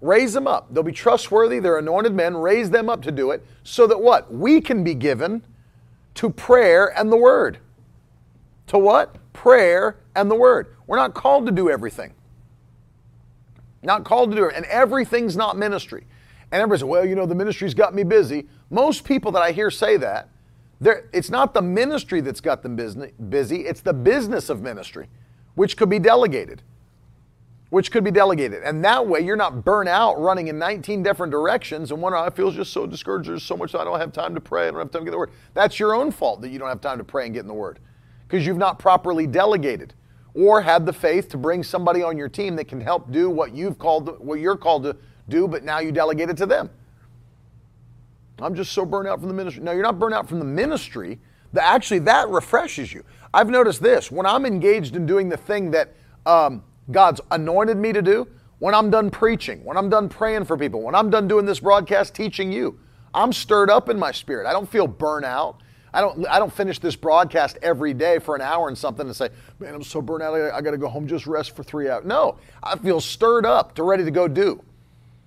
[0.01, 0.73] Raise them up.
[0.73, 1.59] They'll be trustworthy.
[1.59, 2.35] They're anointed men.
[2.35, 4.31] Raise them up to do it so that what?
[4.31, 5.43] We can be given
[6.15, 7.59] to prayer and the word.
[8.67, 9.15] To what?
[9.31, 10.75] Prayer and the word.
[10.87, 12.13] We're not called to do everything.
[13.87, 14.53] Not called to do it.
[14.55, 16.05] And everything's not ministry.
[16.51, 18.47] And everybody says, well, you know, the ministry's got me busy.
[18.69, 20.29] Most people that I hear say that,
[20.81, 22.75] it's not the ministry that's got them
[23.29, 25.07] busy, it's the business of ministry,
[25.55, 26.61] which could be delegated.
[27.69, 28.63] Which could be delegated.
[28.63, 32.29] And that way you're not burnt out running in 19 different directions and wondering, I
[32.29, 33.29] feel just so discouraged.
[33.29, 34.67] There's so much I don't have time to pray.
[34.67, 35.31] I don't have time to get the word.
[35.53, 37.53] That's your own fault that you don't have time to pray and get in the
[37.53, 37.79] word
[38.27, 39.93] because you've not properly delegated
[40.37, 43.55] or had the faith to bring somebody on your team that can help do what
[43.55, 44.95] you've called what you're called to
[45.27, 46.69] do, but now you delegate it to them.
[48.39, 49.63] I'm just so burnt out from the ministry.
[49.63, 51.19] No, you're not burnt out from the ministry.
[51.59, 53.03] Actually, that refreshes you.
[53.33, 55.95] I've noticed this when I'm engaged in doing the thing that
[56.27, 58.27] um, God's anointed me to do,
[58.59, 61.59] when I'm done preaching, when I'm done praying for people, when I'm done doing this
[61.59, 62.79] broadcast teaching you,
[63.11, 64.47] I'm stirred up in my spirit.
[64.47, 65.61] I don't feel burnt out.
[65.93, 69.15] I don't, I don't finish this broadcast every day for an hour and something and
[69.15, 70.33] say, man, I'm so burnt out.
[70.33, 72.05] I, I got to go home, just rest for three hours.
[72.05, 74.63] No, I feel stirred up to ready to go do.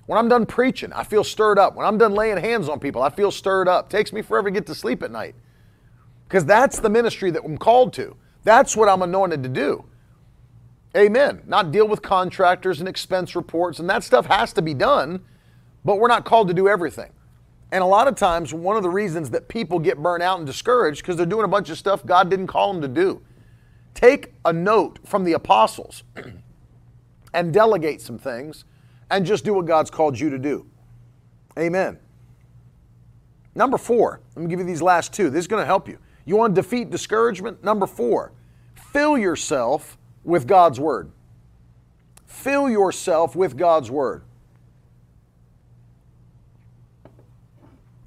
[0.06, 1.76] When I'm done preaching, I feel stirred up.
[1.76, 3.86] When I'm done laying hands on people, I feel stirred up.
[3.86, 5.34] It takes me forever to get to sleep at night.
[6.26, 8.16] Because that's the ministry that I'm called to.
[8.44, 9.84] That's what I'm anointed to do.
[10.96, 11.42] Amen.
[11.46, 15.24] Not deal with contractors and expense reports, and that stuff has to be done,
[15.84, 17.10] but we're not called to do everything.
[17.72, 20.46] And a lot of times, one of the reasons that people get burnt out and
[20.46, 23.22] discouraged because they're doing a bunch of stuff God didn't call them to do.
[23.94, 26.02] Take a note from the apostles
[27.34, 28.64] and delegate some things
[29.10, 30.66] and just do what God's called you to do.
[31.58, 31.98] Amen.
[33.54, 35.30] Number four, let me give you these last two.
[35.30, 35.98] This is going to help you.
[36.24, 37.62] You want to defeat discouragement?
[37.64, 38.32] Number four,
[38.74, 41.10] fill yourself with God's Word.
[42.26, 44.22] Fill yourself with God's Word.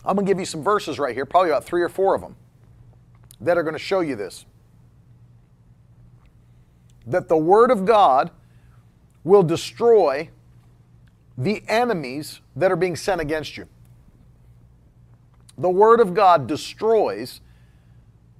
[0.05, 2.21] I'm going to give you some verses right here, probably about three or four of
[2.21, 2.35] them,
[3.39, 4.45] that are going to show you this.
[7.07, 8.31] That the Word of God
[9.23, 10.29] will destroy
[11.37, 13.67] the enemies that are being sent against you.
[15.57, 17.41] The Word of God destroys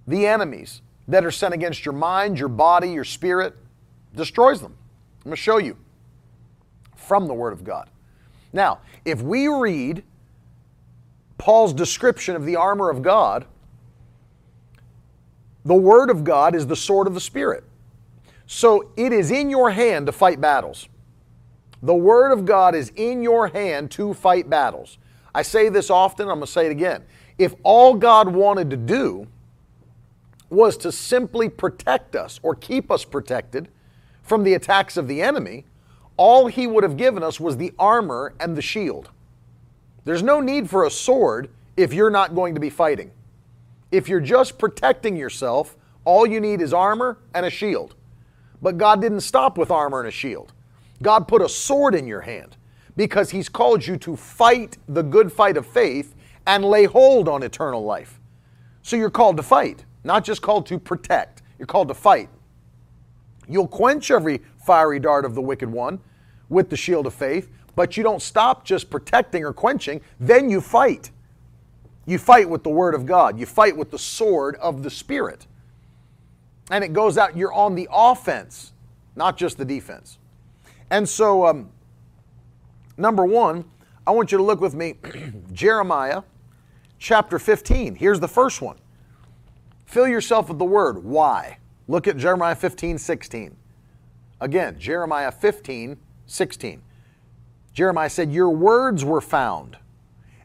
[0.08, 3.56] the enemies that are sent against your mind, your body, your spirit,
[4.16, 4.76] destroys them.
[5.20, 5.78] I'm going to show you
[6.96, 7.90] from the Word of God.
[8.52, 10.04] Now, if we read
[11.44, 13.44] Paul's description of the armor of God,
[15.66, 17.66] the Word of God is the sword of the Spirit.
[18.48, 20.88] So it is in your hand to fight battles.
[21.82, 24.98] The Word of God is in your hand to fight battles.
[25.36, 27.04] I say this often, I'm going to say it again.
[27.38, 29.28] If all God wanted to do
[30.50, 33.68] was to simply protect us or keep us protected
[34.22, 35.66] from the attacks of the enemy,
[36.16, 39.10] all He would have given us was the armor and the shield.
[40.06, 43.12] There's no need for a sword if you're not going to be fighting.
[43.92, 45.76] If you're just protecting yourself,
[46.06, 47.96] all you need is armor and a shield.
[48.62, 50.54] But God didn't stop with armor and a shield.
[51.02, 52.58] God put a sword in your hand
[52.96, 57.44] because He's called you to fight the good fight of faith and lay hold on
[57.44, 58.20] eternal life.
[58.82, 61.42] So you're called to fight, not just called to protect.
[61.58, 62.30] You're called to fight.
[63.48, 66.00] You'll quench every fiery dart of the wicked one
[66.50, 70.02] with the shield of faith, but you don't stop just protecting or quenching.
[70.20, 71.12] Then you fight.
[72.06, 75.48] You fight with the Word of God, you fight with the sword of the Spirit.
[76.70, 78.74] And it goes out, you're on the offense,
[79.16, 80.18] not just the defense.
[80.90, 81.70] And so, um,
[82.98, 83.66] number one,
[84.06, 84.96] I want you to look with me,
[85.54, 86.24] Jeremiah
[87.00, 87.96] chapter 15.
[87.96, 88.78] Here's the first one.
[89.86, 91.04] Fill yourself with the word.
[91.04, 91.58] Why?
[91.88, 93.56] Look at Jeremiah 15, 16.
[94.42, 96.82] Again, Jeremiah 15, 16.
[97.74, 99.78] Jeremiah said, Your words were found,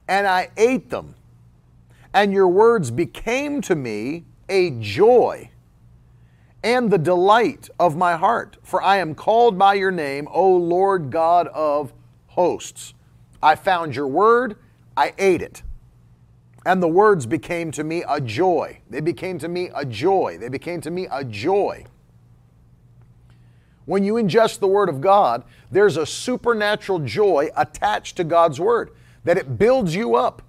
[0.08, 1.14] and I ate them,
[2.14, 5.50] and your words became to me a joy
[6.64, 8.56] and the delight of my heart.
[8.62, 11.92] For I am called by your name, O Lord God of
[12.28, 12.94] hosts.
[13.42, 14.56] I found your word,
[14.96, 15.62] I ate it.
[16.66, 18.80] And the words became to me a joy.
[18.90, 20.38] They became to me a joy.
[20.38, 21.84] They became to me a joy.
[23.88, 28.90] When you ingest the Word of God, there's a supernatural joy attached to God's Word,
[29.24, 30.42] that it builds you up.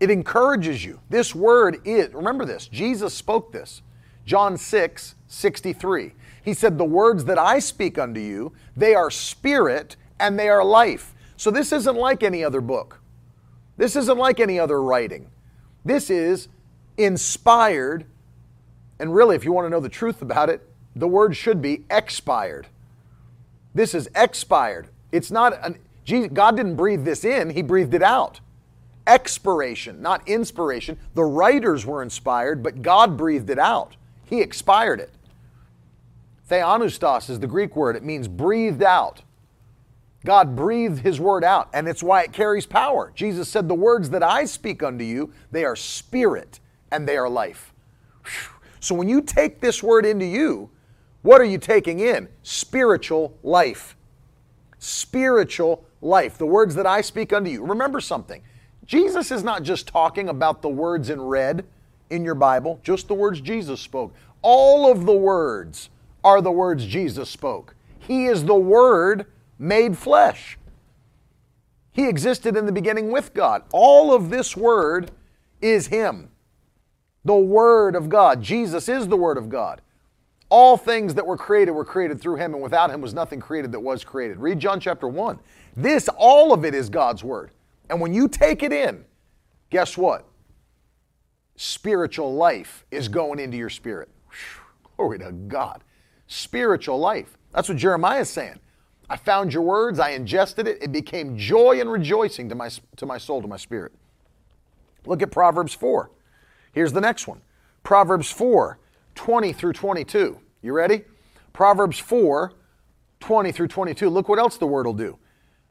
[0.00, 0.98] It encourages you.
[1.10, 3.82] This Word is, remember this, Jesus spoke this.
[4.24, 6.14] John 6, 63.
[6.42, 10.64] He said, The words that I speak unto you, they are spirit and they are
[10.64, 11.14] life.
[11.36, 12.98] So this isn't like any other book.
[13.76, 15.30] This isn't like any other writing.
[15.84, 16.48] This is
[16.96, 18.06] inspired.
[18.98, 21.84] And really, if you want to know the truth about it, the word should be
[21.90, 22.68] expired.
[23.74, 24.88] This is expired.
[25.12, 25.78] It's not an,
[26.32, 28.40] God didn't breathe this in, He breathed it out.
[29.06, 30.98] Expiration, not inspiration.
[31.14, 33.96] The writers were inspired, but God breathed it out.
[34.24, 35.10] He expired it.
[36.50, 39.22] Theopneustos is the Greek word, it means breathed out.
[40.24, 43.12] God breathed his word out, and it's why it carries power.
[43.14, 47.28] Jesus said, The words that I speak unto you, they are spirit and they are
[47.28, 47.74] life.
[48.80, 50.70] So when you take this word into you,
[51.24, 52.28] what are you taking in?
[52.42, 53.96] Spiritual life.
[54.78, 56.36] Spiritual life.
[56.36, 57.64] The words that I speak unto you.
[57.64, 58.42] Remember something.
[58.84, 61.64] Jesus is not just talking about the words in red
[62.10, 64.14] in your Bible, just the words Jesus spoke.
[64.42, 65.88] All of the words
[66.22, 67.74] are the words Jesus spoke.
[67.98, 69.24] He is the Word
[69.58, 70.58] made flesh.
[71.90, 73.62] He existed in the beginning with God.
[73.72, 75.10] All of this Word
[75.62, 76.28] is Him.
[77.24, 78.42] The Word of God.
[78.42, 79.80] Jesus is the Word of God.
[80.48, 83.72] All things that were created were created through him, and without him was nothing created
[83.72, 84.38] that was created.
[84.38, 85.38] Read John chapter 1.
[85.76, 87.50] This, all of it is God's word.
[87.90, 89.04] And when you take it in,
[89.70, 90.26] guess what?
[91.56, 94.08] Spiritual life is going into your spirit.
[94.96, 95.82] Glory to God.
[96.26, 97.36] Spiritual life.
[97.52, 98.58] That's what Jeremiah is saying.
[99.08, 103.06] I found your words, I ingested it, it became joy and rejoicing to my, to
[103.06, 103.92] my soul, to my spirit.
[105.04, 106.10] Look at Proverbs 4.
[106.72, 107.42] Here's the next one
[107.82, 108.78] Proverbs 4
[109.14, 110.38] 20 through 22.
[110.62, 111.04] You ready?
[111.52, 112.52] Proverbs 4
[113.20, 114.10] 20 through 22.
[114.10, 115.18] Look what else the word will do.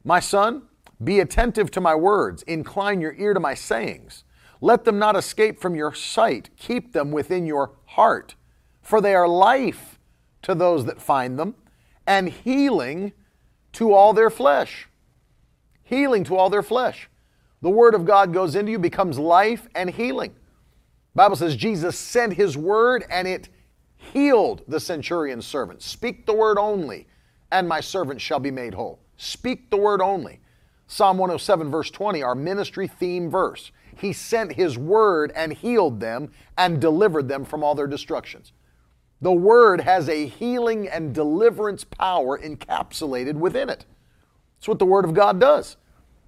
[0.02, 0.62] My son,
[1.02, 4.24] be attentive to my words, incline your ear to my sayings.
[4.60, 8.34] Let them not escape from your sight, keep them within your heart,
[8.82, 9.98] for they are life
[10.42, 11.54] to those that find them,
[12.06, 13.12] and healing
[13.74, 14.88] to all their flesh.
[15.82, 17.08] Healing to all their flesh.
[17.62, 20.34] The word of God goes into you, becomes life and healing.
[21.14, 23.48] Bible says Jesus sent his word and it
[23.96, 25.82] healed the centurion's servant.
[25.82, 27.06] Speak the word only,
[27.52, 29.00] and my servant shall be made whole.
[29.16, 30.40] Speak the word only.
[30.86, 33.70] Psalm 107, verse 20, our ministry theme verse.
[33.96, 38.52] He sent his word and healed them and delivered them from all their destructions.
[39.20, 43.86] The word has a healing and deliverance power encapsulated within it.
[44.56, 45.76] That's what the word of God does.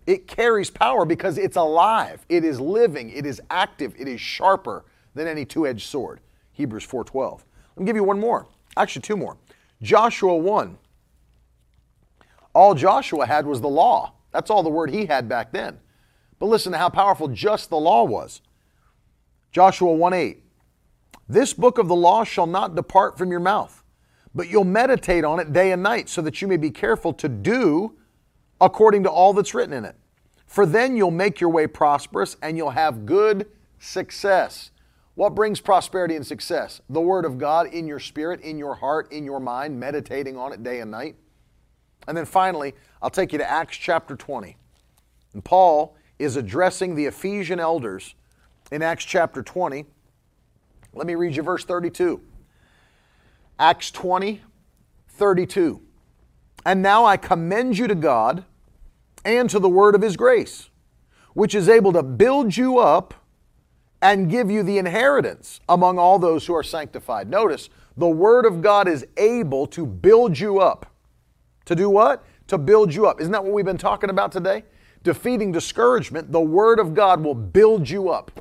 [0.06, 4.84] It carries power because it's alive, it is living, it is active, it is sharper
[5.14, 6.20] than any two-edged sword.
[6.52, 7.44] Hebrews 4:12.
[7.74, 8.46] Let me give you one more.
[8.76, 9.36] Actually, two more.
[9.82, 10.78] Joshua 1.
[12.54, 14.14] All Joshua had was the law.
[14.32, 15.78] That's all the word he had back then.
[16.38, 18.40] But listen to how powerful just the law was.
[19.52, 20.42] Joshua 1 8.
[21.28, 23.82] This book of the law shall not depart from your mouth,
[24.34, 27.28] but you'll meditate on it day and night, so that you may be careful to
[27.28, 27.96] do
[28.60, 29.96] according to all that's written in it.
[30.46, 33.46] For then you'll make your way prosperous and you'll have good
[33.78, 34.70] success.
[35.14, 36.80] What brings prosperity and success?
[36.90, 40.52] The Word of God in your spirit, in your heart, in your mind, meditating on
[40.52, 41.16] it day and night.
[42.06, 44.56] And then finally, I'll take you to Acts chapter 20.
[45.32, 48.14] And Paul is addressing the Ephesian elders
[48.70, 49.86] in Acts chapter 20.
[50.92, 52.20] Let me read you verse 32.
[53.58, 54.42] Acts 20,
[55.08, 55.80] 32.
[56.66, 58.44] And now I commend you to God
[59.24, 60.68] and to the word of his grace,
[61.32, 63.14] which is able to build you up
[64.02, 67.30] and give you the inheritance among all those who are sanctified.
[67.30, 70.92] Notice, the word of God is able to build you up.
[71.66, 72.24] To do what?
[72.48, 73.20] To build you up.
[73.20, 74.64] Isn't that what we've been talking about today?
[75.04, 78.40] Defeating discouragement, the word of God will build you up.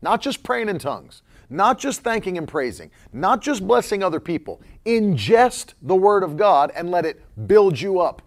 [0.00, 1.20] Not just praying in tongues,
[1.50, 4.62] not just thanking and praising, not just blessing other people.
[4.86, 8.22] Ingest the Word of God and let it build you up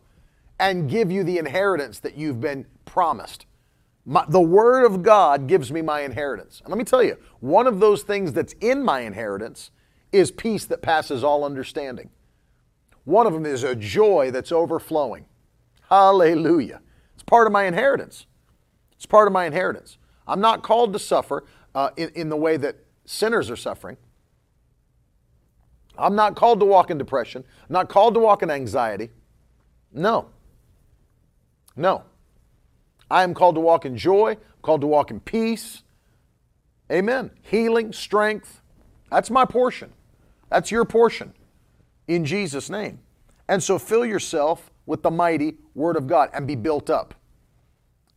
[0.59, 3.45] and give you the inheritance that you've been promised.
[4.05, 6.59] My, the Word of God gives me my inheritance.
[6.59, 9.71] And let me tell you, one of those things that's in my inheritance
[10.11, 12.09] is peace that passes all understanding.
[13.05, 15.25] One of them is a joy that's overflowing.
[15.89, 16.81] Hallelujah.
[17.13, 18.25] It's part of my inheritance.
[18.93, 19.97] It's part of my inheritance.
[20.27, 21.43] I'm not called to suffer
[21.75, 23.97] uh, in, in the way that sinners are suffering.
[25.97, 27.43] I'm not called to walk in depression.
[27.69, 29.11] I'm not called to walk in anxiety.
[29.91, 30.29] No.
[31.75, 32.03] No.
[33.11, 35.83] I am called to walk in joy, called to walk in peace.
[36.91, 37.31] Amen.
[37.43, 38.61] Healing, strength.
[39.11, 39.93] That's my portion.
[40.49, 41.33] That's your portion
[42.07, 42.99] in Jesus' name.
[43.47, 47.13] And so fill yourself with the mighty Word of God and be built up.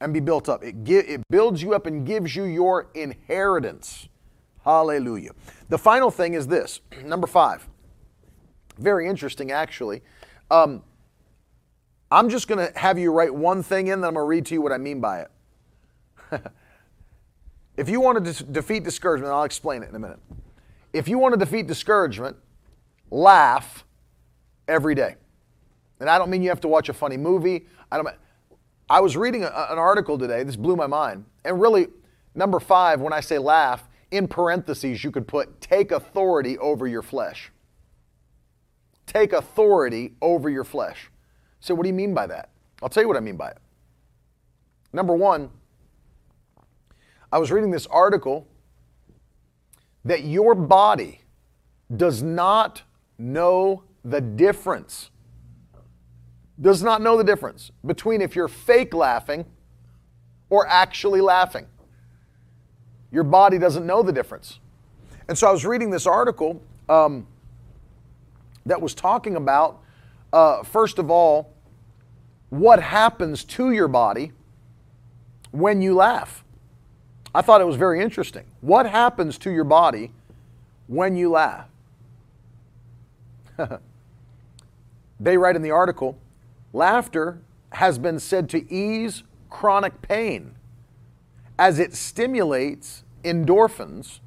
[0.00, 0.62] And be built up.
[0.62, 4.08] It, gi- it builds you up and gives you your inheritance.
[4.66, 5.30] Hallelujah.
[5.68, 7.66] The final thing is this number five.
[8.78, 10.02] Very interesting, actually.
[10.50, 10.82] Um,
[12.10, 14.46] I'm just going to have you write one thing in, then I'm going to read
[14.46, 15.30] to you what I mean by it.
[17.76, 20.18] if you want to defeat discouragement, I'll explain it in a minute.
[20.92, 22.36] If you want to defeat discouragement,
[23.10, 23.84] laugh
[24.68, 25.16] every day.
[26.00, 27.66] And I don't mean you have to watch a funny movie.
[27.90, 28.08] I don't.
[28.88, 30.42] I was reading a, an article today.
[30.42, 31.24] This blew my mind.
[31.44, 31.88] And really,
[32.34, 37.02] number five, when I say laugh, in parentheses, you could put take authority over your
[37.02, 37.52] flesh.
[39.06, 41.10] Take authority over your flesh.
[41.60, 42.50] So, what do you mean by that?
[42.82, 43.58] I'll tell you what I mean by it.
[44.92, 45.50] Number one,
[47.32, 48.46] I was reading this article
[50.04, 51.20] that your body
[51.96, 52.82] does not
[53.18, 55.10] know the difference.
[56.60, 59.44] Does not know the difference between if you're fake laughing
[60.48, 61.66] or actually laughing.
[63.10, 64.60] Your body doesn't know the difference.
[65.28, 67.26] And so I was reading this article um,
[68.64, 69.80] that was talking about,
[70.32, 71.52] uh, first of all,
[72.50, 74.32] what happens to your body
[75.50, 76.44] when you laugh.
[77.34, 78.44] I thought it was very interesting.
[78.60, 80.12] What happens to your body
[80.86, 81.68] when you laugh?
[85.20, 86.18] they write in the article
[86.72, 87.38] laughter
[87.72, 90.55] has been said to ease chronic pain
[91.58, 94.20] as it stimulates endorphins,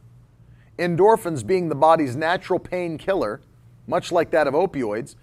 [0.78, 3.42] endorphins being the body's natural painkiller,
[3.88, 5.16] much like that of opioids,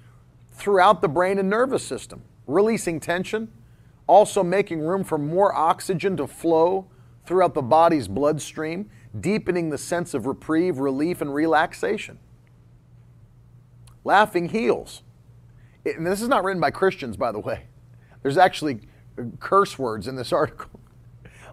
[0.53, 3.51] throughout the brain and nervous system, releasing tension,
[4.07, 6.87] also making room for more oxygen to flow
[7.27, 8.89] throughout the body's bloodstream,
[9.19, 12.19] deepening the sense of reprieve, relief, and relaxation.
[14.05, 15.03] Laughing heals.
[15.85, 17.65] And this is not written by Christians, by the way.
[18.23, 18.81] There's actually
[19.41, 20.81] curse words in this article.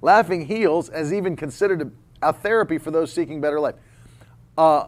[0.03, 3.75] Laughing heals as even considered a, a therapy for those seeking better life.
[4.57, 4.87] Uh,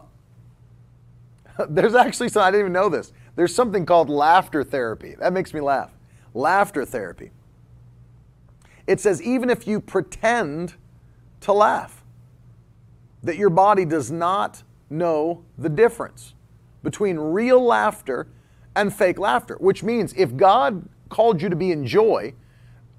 [1.70, 3.14] there's actually some, I didn't even know this.
[3.34, 5.14] There's something called laughter therapy.
[5.18, 5.90] That makes me laugh.
[6.34, 7.30] Laughter therapy.
[8.86, 10.74] It says even if you pretend
[11.40, 12.04] to laugh,
[13.22, 16.34] that your body does not know the difference
[16.82, 18.28] between real laughter
[18.76, 22.34] and fake laughter, which means if God called you to be in joy,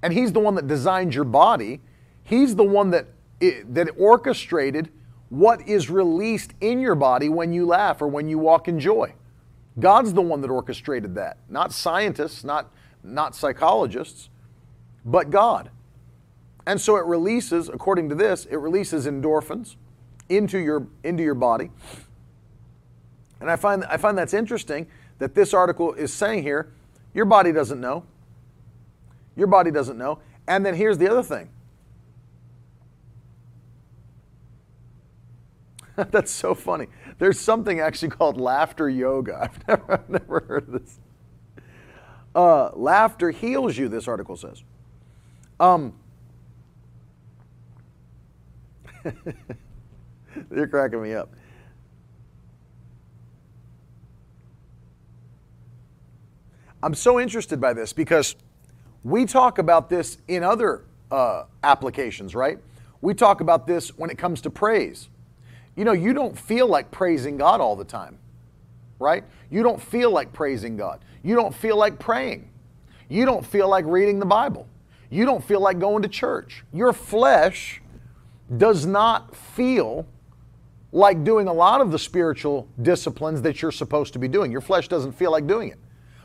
[0.02, 1.80] and He's the one that designed your body,
[2.28, 3.06] He's the one that,
[3.40, 4.90] that orchestrated
[5.30, 9.14] what is released in your body when you laugh or when you walk in joy.
[9.80, 12.70] God's the one that orchestrated that, not scientists, not,
[13.02, 14.28] not psychologists,
[15.06, 15.70] but God.
[16.66, 19.76] And so it releases, according to this, it releases endorphins
[20.28, 21.70] into your, into your body.
[23.40, 24.86] And I find, I find that's interesting
[25.18, 26.72] that this article is saying here
[27.14, 28.04] your body doesn't know.
[29.34, 30.18] Your body doesn't know.
[30.46, 31.48] And then here's the other thing
[36.10, 36.86] That's so funny.
[37.18, 39.50] There's something actually called laughter yoga.
[39.68, 41.00] I've never, never heard of this.
[42.34, 44.62] Uh, laughter heals you, this article says.
[45.58, 45.92] Um,
[50.54, 51.30] you're cracking me up.
[56.80, 58.36] I'm so interested by this because
[59.02, 62.60] we talk about this in other uh, applications, right?
[63.00, 65.08] We talk about this when it comes to praise.
[65.78, 68.18] You know, you don't feel like praising God all the time,
[68.98, 69.22] right?
[69.48, 71.04] You don't feel like praising God.
[71.22, 72.50] You don't feel like praying.
[73.08, 74.66] You don't feel like reading the Bible.
[75.08, 76.64] You don't feel like going to church.
[76.72, 77.80] Your flesh
[78.56, 80.04] does not feel
[80.90, 84.50] like doing a lot of the spiritual disciplines that you're supposed to be doing.
[84.50, 85.78] Your flesh doesn't feel like doing it.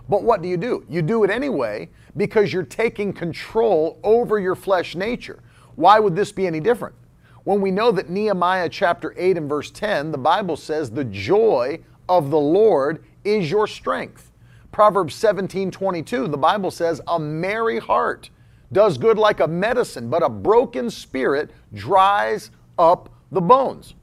[0.09, 0.83] But what do you do?
[0.89, 5.43] You do it anyway because you're taking control over your flesh nature.
[5.75, 6.95] Why would this be any different?
[7.43, 11.79] When we know that Nehemiah chapter 8 and verse 10, the Bible says, The joy
[12.07, 14.31] of the Lord is your strength.
[14.71, 18.29] Proverbs 17 22, the Bible says, A merry heart
[18.71, 23.93] does good like a medicine, but a broken spirit dries up the bones.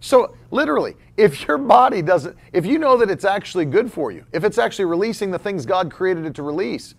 [0.00, 4.24] So, literally, if your body doesn't, if you know that it's actually good for you,
[4.32, 6.94] if it's actually releasing the things God created it to release,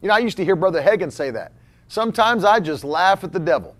[0.00, 1.52] you know, I used to hear Brother Hagin say that.
[1.88, 3.75] Sometimes I just laugh at the devil.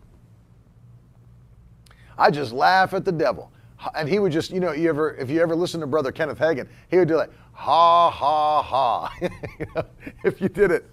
[2.19, 3.53] I just laugh at the devil.
[3.95, 6.39] And he would just, you know, you ever, if you ever listen to Brother Kenneth
[6.39, 9.15] Hagin, he would do like, ha, ha, ha.
[9.21, 9.85] you know,
[10.25, 10.87] if you did it,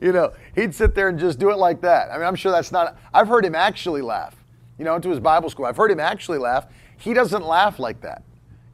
[0.00, 2.10] you know, he'd sit there and just do it like that.
[2.10, 4.34] I mean, I'm sure that's not, I've heard him actually laugh.
[4.78, 5.66] You know, into his Bible school.
[5.66, 6.66] I've heard him actually laugh.
[6.98, 8.22] He doesn't laugh like that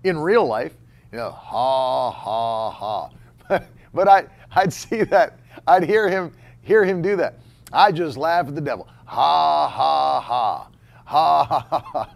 [0.05, 0.75] in real life.
[1.13, 3.11] You know, ha, ha, ha.
[3.95, 5.39] but I, I'd see that.
[5.67, 6.33] I'd hear him,
[6.63, 7.39] hear him do that.
[7.73, 8.87] I just laugh at the devil.
[9.07, 10.69] Ha, ha, ha.
[11.09, 12.15] Ha, ha, ha.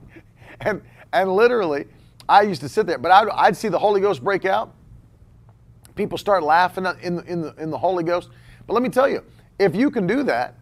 [0.61, 0.83] And,
[1.15, 1.87] and literally,
[2.29, 4.75] I used to sit there, but I'd, I'd see the Holy Ghost break out.
[5.95, 8.29] People start laughing in the, in, the, in the Holy Ghost.
[8.67, 9.25] But let me tell you,
[9.59, 10.57] if you can do that,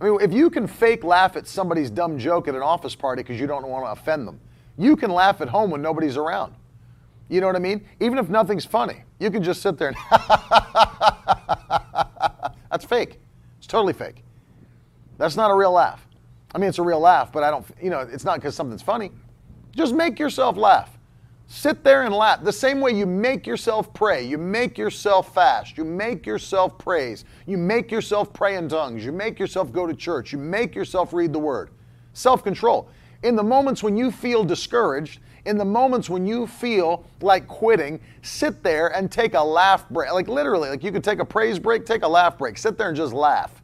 [0.00, 3.22] I mean, if you can fake laugh at somebody's dumb joke at an office party
[3.22, 4.40] because you don't want to offend them,
[4.76, 6.54] you can laugh at home when nobody's around.
[7.28, 7.86] You know what I mean?
[8.00, 9.96] Even if nothing's funny, you can just sit there and
[12.70, 13.20] that's fake.
[13.58, 14.24] It's totally fake.
[15.18, 16.05] That's not a real laugh.
[16.54, 18.82] I mean, it's a real laugh, but I don't, you know, it's not because something's
[18.82, 19.10] funny.
[19.74, 20.96] Just make yourself laugh.
[21.48, 22.42] Sit there and laugh.
[22.42, 27.24] The same way you make yourself pray, you make yourself fast, you make yourself praise,
[27.46, 31.12] you make yourself pray in tongues, you make yourself go to church, you make yourself
[31.12, 31.70] read the word.
[32.14, 32.88] Self control.
[33.22, 38.00] In the moments when you feel discouraged, in the moments when you feel like quitting,
[38.22, 40.12] sit there and take a laugh break.
[40.12, 42.58] Like literally, like you could take a praise break, take a laugh break.
[42.58, 43.62] Sit there and just laugh.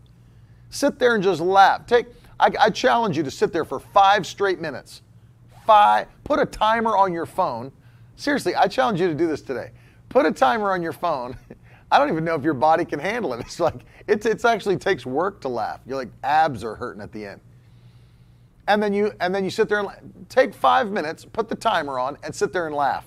[0.70, 1.86] Sit there and just laugh.
[1.86, 2.06] Take
[2.42, 5.02] I, I challenge you to sit there for five straight minutes
[5.64, 7.70] five, put a timer on your phone.
[8.16, 9.70] Seriously, I challenge you to do this today.
[10.08, 11.36] Put a timer on your phone.
[11.90, 13.40] I don't even know if your body can handle it.
[13.40, 15.80] It's like, it it's actually takes work to laugh.
[15.86, 17.40] You're like, abs are hurting at the end.
[18.66, 21.98] And then you, and then you sit there and take five minutes, put the timer
[21.98, 23.06] on, and sit there and laugh.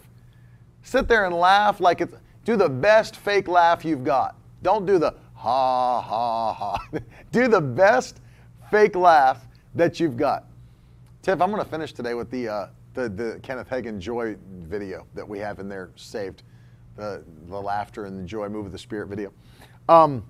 [0.84, 2.14] Sit there and laugh like it's,
[2.46, 4.36] do the best fake laugh you've got.
[4.62, 6.78] Don't do the ha, ha, ha.
[7.32, 8.22] do the best
[8.70, 10.45] fake laugh that you've got.
[11.22, 15.05] Tiff, I'm going to finish today with the, uh, the, the Kenneth Hagin joy video
[15.16, 16.43] that we have in there saved,
[16.95, 19.32] the, the laughter and the joy move of the spirit video.
[19.89, 20.24] Um,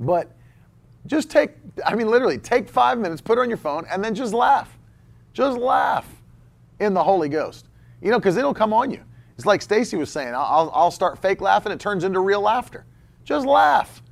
[0.00, 0.30] but
[1.06, 1.52] just take,
[1.84, 4.78] I mean, literally, take five minutes, put it on your phone, and then just laugh.
[5.32, 6.06] Just laugh
[6.80, 7.66] in the Holy Ghost.
[8.00, 9.02] You know, because it'll come on you.
[9.36, 12.86] It's like Stacy was saying, I'll, I'll start fake laughing, it turns into real laughter.
[13.24, 14.02] Just laugh.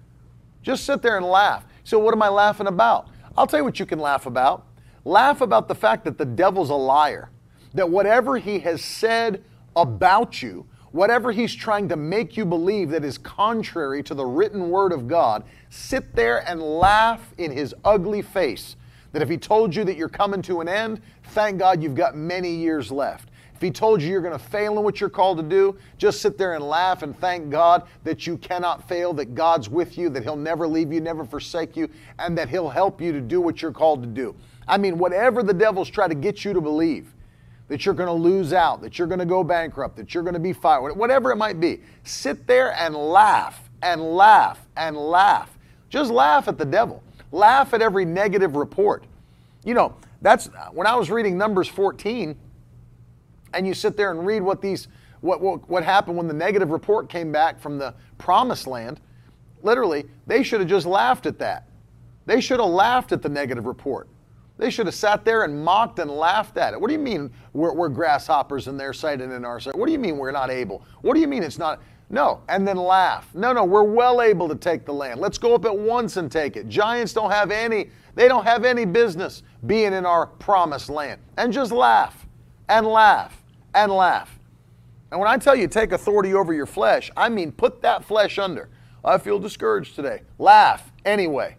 [0.63, 1.65] Just sit there and laugh.
[1.85, 3.09] So, what am I laughing about?
[3.37, 4.67] I'll tell you what you can laugh about.
[5.05, 7.31] Laugh about the fact that the devil's a liar,
[7.75, 9.43] that whatever he has said
[9.75, 14.71] about you, whatever he's trying to make you believe that is contrary to the written
[14.71, 18.77] word of God, sit there and laugh in his ugly face.
[19.13, 22.17] That if he told you that you're coming to an end, thank God you've got
[22.17, 23.29] many years left.
[23.63, 26.21] If he told you you're going to fail in what you're called to do, just
[26.21, 30.09] sit there and laugh and thank God that you cannot fail, that God's with you,
[30.09, 31.89] that he'll never leave you, never forsake you,
[32.19, 34.35] and that he'll help you to do what you're called to do.
[34.67, 37.15] I mean, whatever the devil's trying to get you to believe,
[37.69, 40.35] that you're going to lose out, that you're going to go bankrupt, that you're going
[40.35, 45.57] to be fired, whatever it might be, sit there and laugh and laugh and laugh.
[45.89, 47.01] Just laugh at the devil.
[47.31, 49.05] Laugh at every negative report.
[49.65, 52.37] You know, that's when I was reading Numbers 14,
[53.55, 54.89] and you sit there and read what these
[55.23, 59.01] what, what, what happened when the negative report came back from the promised land.
[59.63, 61.69] Literally, they should have just laughed at that.
[62.27, 64.09] They should have laughed at the negative report.
[64.59, 66.81] They should have sat there and mocked and laughed at it.
[66.81, 69.75] What do you mean we're, we're grasshoppers in their sight and in our sight?
[69.75, 70.85] What do you mean we're not able?
[71.01, 71.81] What do you mean it's not?
[72.11, 73.29] No, and then laugh.
[73.35, 75.19] No, no, we're well able to take the land.
[75.19, 76.69] Let's go up at once and take it.
[76.69, 81.21] Giants don't have any, they don't have any business being in our promised land.
[81.39, 82.27] And just laugh
[82.69, 83.42] and laugh
[83.75, 84.39] and laugh.
[85.11, 88.39] And when I tell you take authority over your flesh, I mean put that flesh
[88.39, 88.71] under.
[89.05, 90.23] I feel discouraged today.
[90.39, 91.57] Laugh anyway.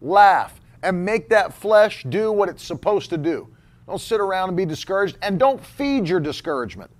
[0.00, 3.48] Laugh and make that flesh do what it's supposed to do.
[3.86, 6.90] Don't sit around and be discouraged and don't feed your discouragement.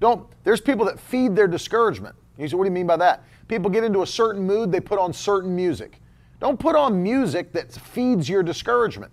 [0.00, 2.14] Don't there's people that feed their discouragement.
[2.38, 3.24] You say, what do you mean by that?
[3.48, 6.00] People get into a certain mood, they put on certain music.
[6.40, 9.12] Don't put on music that feeds your discouragement.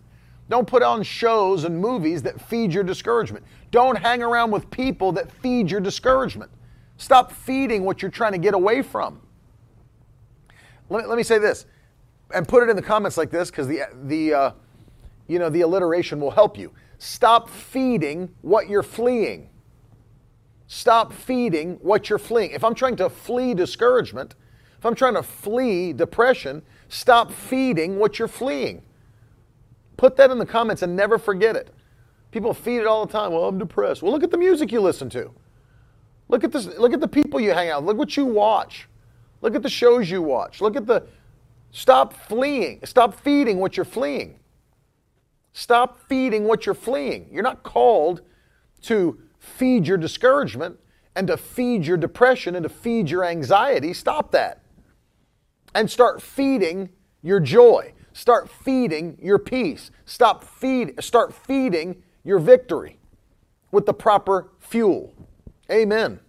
[0.50, 3.46] Don't put on shows and movies that feed your discouragement.
[3.72, 6.52] Don't hang around with people that feed your discouragement.
[6.98, 9.22] Stop feeding what you're trying to get away from.
[10.90, 11.66] Let me, let me say this
[12.34, 14.52] and put it in the comments like this because the the uh,
[15.28, 16.74] you know the alliteration will help you.
[16.98, 19.50] Stop feeding what you're fleeing.
[20.68, 22.52] Stop feeding what you're fleeing.
[22.52, 24.36] If I'm trying to flee discouragement,
[24.78, 28.82] if I'm trying to flee depression, Stop feeding what you're fleeing.
[30.00, 31.74] Put that in the comments and never forget it.
[32.32, 33.34] People feed it all the time.
[33.34, 34.02] Well, I'm depressed.
[34.02, 35.30] Well, look at the music you listen to.
[36.30, 36.68] Look at this.
[36.78, 37.84] Look at the people you hang out.
[37.84, 38.88] Look what you watch.
[39.42, 40.62] Look at the shows you watch.
[40.62, 41.04] Look at the.
[41.72, 42.80] Stop fleeing.
[42.86, 44.40] Stop feeding what you're fleeing.
[45.52, 47.28] Stop feeding what you're fleeing.
[47.30, 48.22] You're not called
[48.84, 50.80] to feed your discouragement
[51.14, 53.92] and to feed your depression and to feed your anxiety.
[53.92, 54.64] Stop that.
[55.76, 56.88] And start feeding
[57.22, 57.92] your joy.
[58.14, 59.92] Start feeding your peace.
[60.06, 63.00] Stop feed, start feeding your victory
[63.72, 65.14] with the proper fuel.
[65.72, 66.20] Amen.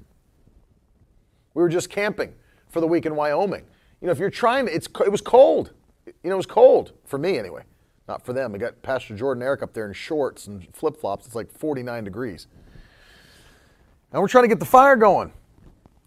[1.54, 2.34] We were just camping
[2.68, 3.64] for the week in Wyoming.
[4.00, 5.72] You know, if you're trying it's, it was cold.
[6.06, 7.62] You know, it was cold for me anyway.
[8.08, 8.52] Not for them.
[8.52, 11.26] We got Pastor Jordan Eric up there in shorts and flip flops.
[11.26, 12.46] It's like 49 degrees.
[14.12, 15.32] And we're trying to get the fire going.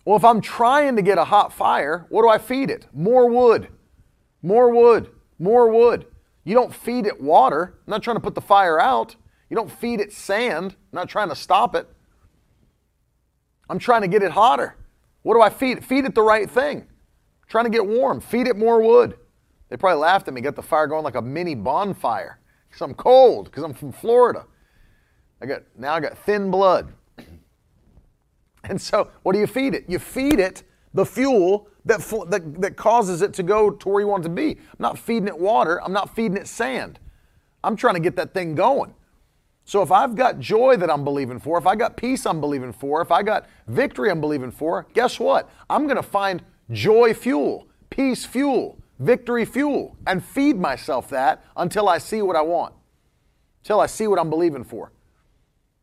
[0.05, 2.87] Well, if I'm trying to get a hot fire, what do I feed it?
[2.93, 3.69] More wood,
[4.41, 5.09] more wood,
[5.39, 6.05] more wood.
[6.43, 7.75] You don't feed it water.
[7.85, 9.15] I'm not trying to put the fire out.
[9.49, 10.75] You don't feed it sand.
[10.91, 11.87] I'm not trying to stop it.
[13.69, 14.75] I'm trying to get it hotter.
[15.21, 15.77] What do I feed?
[15.77, 15.83] It?
[15.83, 16.81] Feed it the right thing.
[16.81, 18.19] I'm trying to get warm.
[18.19, 19.17] Feed it more wood.
[19.69, 22.39] They probably laughed at me, got the fire going like a mini bonfire.
[22.67, 24.45] Because I'm cold, because I'm from Florida.
[25.41, 26.93] I got now I got thin blood.
[28.65, 29.83] And so, what do you feed it?
[29.89, 30.63] You feed it
[30.93, 34.33] the fuel that, that, that causes it to go to where you want it to
[34.33, 34.51] be.
[34.51, 36.99] I'm not feeding it water, I'm not feeding it sand.
[37.63, 38.93] I'm trying to get that thing going.
[39.65, 42.73] So if I've got joy that I'm believing for, if I got peace I'm believing
[42.73, 45.49] for, if I got victory I'm believing for, guess what?
[45.69, 51.87] I'm going to find joy fuel, peace fuel, victory fuel, and feed myself that until
[51.87, 52.73] I see what I want,
[53.63, 54.91] until I see what I'm believing for.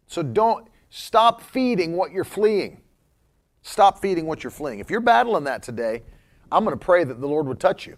[0.07, 2.82] So don't stop feeding what you're fleeing.
[3.63, 4.79] Stop feeding what you're fleeing.
[4.79, 6.03] If you're battling that today,
[6.51, 7.97] I'm going to pray that the Lord would touch you.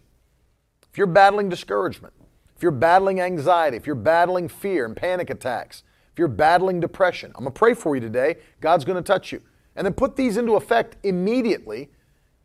[0.91, 2.13] If you're battling discouragement,
[2.57, 7.33] if you're battling anxiety, if you're battling fear and panic attacks, if you're battling depression,
[7.35, 8.37] I'm going to pray for you today.
[8.61, 9.41] God's going to touch you.
[9.75, 11.91] And then put these into effect immediately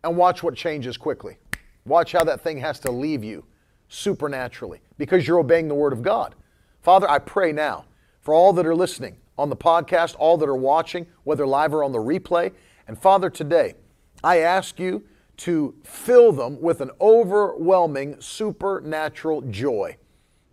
[0.04, 1.38] and watch what changes quickly.
[1.86, 3.46] Watch how that thing has to leave you
[3.90, 6.36] supernaturally because you're obeying the Word of God.
[6.82, 7.86] Father, I pray now
[8.22, 11.84] for all that are listening on the podcast, all that are watching, whether live or
[11.84, 12.54] on the replay.
[12.88, 13.76] And Father, today,
[14.24, 15.04] I ask you
[15.38, 19.98] to fill them with an overwhelming supernatural joy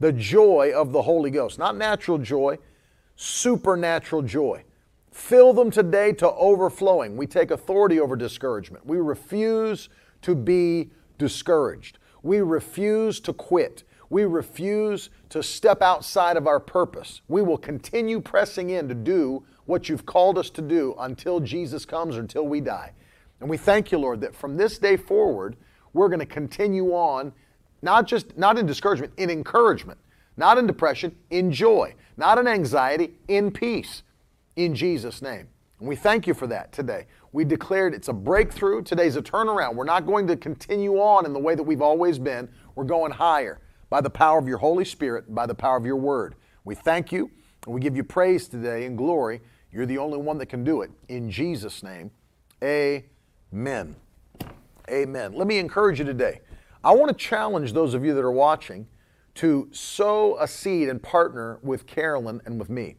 [0.00, 1.58] the joy of the Holy Ghost.
[1.58, 2.58] Not natural joy,
[3.16, 4.64] supernatural joy.
[5.10, 7.16] Fill them today to overflowing.
[7.16, 8.84] We take authority over discouragement.
[8.84, 9.88] We refuse
[10.22, 11.98] to be discouraged.
[12.22, 13.84] We refuse to quit.
[14.10, 17.22] We refuse to step outside of our purpose.
[17.28, 21.84] We will continue pressing in to do what you've called us to do until Jesus
[21.84, 22.92] comes or until we die.
[23.40, 25.56] And we thank you, Lord, that from this day forward,
[25.92, 27.32] we're going to continue on
[27.82, 29.98] not just not in discouragement, in encouragement,
[30.36, 34.02] not in depression, in joy, not in anxiety, in peace.
[34.56, 35.48] In Jesus' name.
[35.80, 37.06] And we thank you for that today.
[37.32, 38.82] We declared it's a breakthrough.
[38.82, 39.74] Today's a turnaround.
[39.74, 42.48] We're not going to continue on in the way that we've always been.
[42.76, 43.60] We're going higher
[43.90, 46.36] by the power of your Holy Spirit, by the power of your word.
[46.64, 47.30] We thank you
[47.66, 49.40] and we give you praise today and glory.
[49.74, 50.92] You're the only one that can do it.
[51.08, 52.12] In Jesus' name,
[52.62, 53.96] amen.
[54.88, 55.32] Amen.
[55.32, 56.42] Let me encourage you today.
[56.84, 58.86] I want to challenge those of you that are watching
[59.36, 62.94] to sow a seed and partner with Carolyn and with me.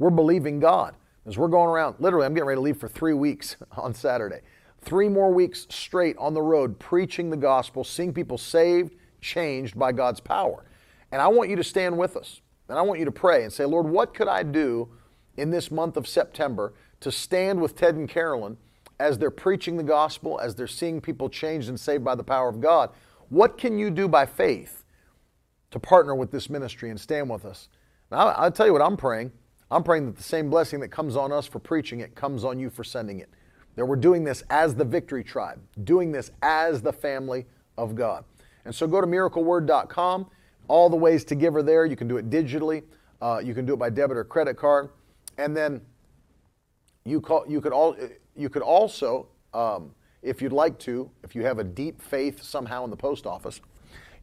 [0.00, 1.96] We're believing God as we're going around.
[2.00, 4.40] Literally, I'm getting ready to leave for three weeks on Saturday.
[4.80, 9.92] Three more weeks straight on the road preaching the gospel, seeing people saved, changed by
[9.92, 10.64] God's power.
[11.12, 12.40] And I want you to stand with us.
[12.68, 14.88] And I want you to pray and say, Lord, what could I do
[15.38, 18.56] in this month of September to stand with Ted and Carolyn
[19.00, 22.48] as they're preaching the gospel, as they're seeing people changed and saved by the power
[22.48, 22.90] of God?
[23.28, 24.84] What can you do by faith
[25.70, 27.68] to partner with this ministry and stand with us?
[28.10, 29.32] Now, I'll tell you what I'm praying.
[29.70, 32.58] I'm praying that the same blessing that comes on us for preaching it comes on
[32.58, 33.28] you for sending it.
[33.76, 38.24] That we're doing this as the victory tribe, doing this as the family of God.
[38.64, 40.26] And so go to miracleword.com.
[40.68, 41.86] All the ways to give are there.
[41.86, 42.82] You can do it digitally.
[43.20, 44.90] Uh, you can do it by debit or credit card.
[45.38, 45.80] And then
[47.04, 47.96] you, call, you, could, all,
[48.36, 52.84] you could also um, if you'd like to, if you have a deep faith somehow
[52.84, 53.60] in the post office,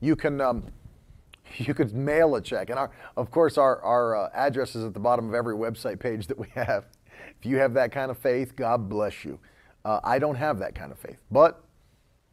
[0.02, 0.66] you can um,
[1.58, 2.70] you could mail a check.
[2.70, 6.00] And our, of course, our, our uh, address is at the bottom of every website
[6.00, 6.86] page that we have.
[7.40, 9.40] If you have that kind of faith, God bless you.
[9.84, 11.64] Uh, I don't have that kind of faith, but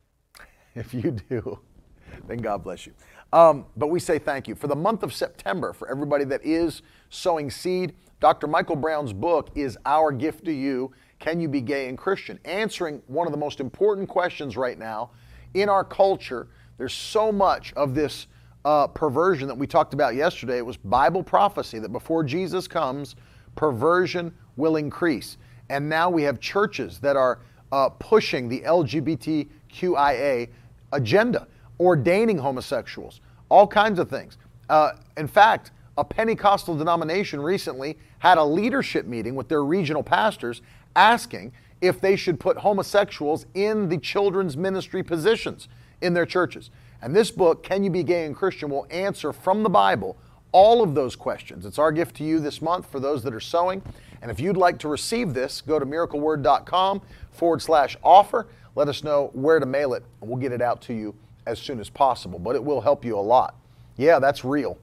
[0.74, 1.58] if you do,
[2.26, 2.92] then God bless you.
[3.32, 4.54] Um, but we say thank you.
[4.54, 8.46] For the month of September, for everybody that is sowing seed, Dr.
[8.46, 10.92] Michael Brown's book is Our Gift to You.
[11.18, 12.38] Can you be gay and Christian?
[12.44, 15.10] Answering one of the most important questions right now
[15.54, 16.46] in our culture
[16.78, 18.28] There's so much of this
[18.64, 20.58] uh, perversion that we talked about yesterday.
[20.58, 23.16] It was Bible prophecy that before Jesus comes,
[23.56, 25.36] perversion will increase.
[25.68, 27.40] And now we have churches that are
[27.72, 30.48] uh, pushing the LGBTQIA
[30.92, 31.48] agenda,
[31.80, 34.38] ordaining homosexuals, all kinds of things.
[34.68, 40.62] Uh, in fact, a Pentecostal denomination recently had a leadership meeting with their regional pastors
[40.96, 45.68] asking if they should put homosexuals in the children's ministry positions
[46.00, 46.70] in their churches.
[47.02, 50.16] And this book, Can You Be Gay and Christian, will answer from the Bible
[50.52, 51.66] all of those questions.
[51.66, 53.82] It's our gift to you this month for those that are sowing.
[54.20, 58.46] And if you'd like to receive this, go to miracleword.com forward slash offer.
[58.76, 61.14] Let us know where to mail it, and we'll get it out to you
[61.46, 62.38] as soon as possible.
[62.38, 63.56] But it will help you a lot.
[63.96, 64.78] Yeah, that's real,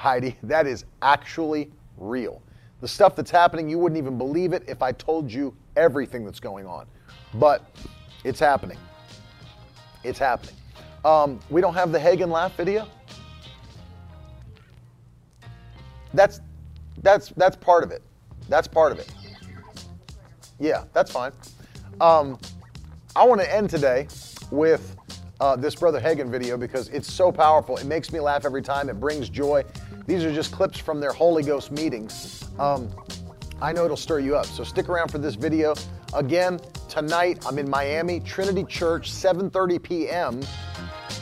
[0.00, 0.34] Heidi.
[0.44, 2.40] That is actually real.
[2.80, 6.40] The stuff that's happening, you wouldn't even believe it if I told you everything that's
[6.40, 6.86] going on.
[7.34, 7.70] But
[8.24, 8.78] it's happening.
[10.02, 10.54] It's happening.
[11.04, 12.88] Um, we don't have the Hagin laugh video.
[16.14, 16.40] That's
[17.02, 18.02] that's that's part of it.
[18.48, 19.12] That's part of it.
[20.58, 21.32] Yeah, that's fine.
[22.00, 22.38] Um,
[23.14, 24.08] I want to end today
[24.50, 24.96] with
[25.40, 27.76] uh, this Brother Hagin video because it's so powerful.
[27.76, 28.88] It makes me laugh every time.
[28.88, 29.62] It brings joy.
[30.10, 32.44] These are just clips from their Holy Ghost meetings.
[32.58, 32.90] Um,
[33.62, 34.44] I know it'll stir you up.
[34.46, 35.72] So stick around for this video.
[36.14, 36.58] Again,
[36.88, 40.40] tonight I'm in Miami, Trinity Church, 7:30 p.m.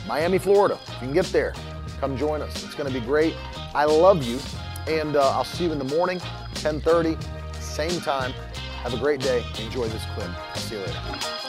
[0.07, 0.79] Miami, Florida.
[0.87, 1.53] You can get there,
[1.99, 2.63] come join us.
[2.63, 3.35] It's going to be great.
[3.75, 4.39] I love you,
[4.87, 6.17] and uh, I'll see you in the morning,
[6.55, 7.15] 10:30,
[7.61, 8.31] same time.
[8.81, 9.45] Have a great day.
[9.59, 10.31] Enjoy this clip.
[10.55, 11.48] See you later.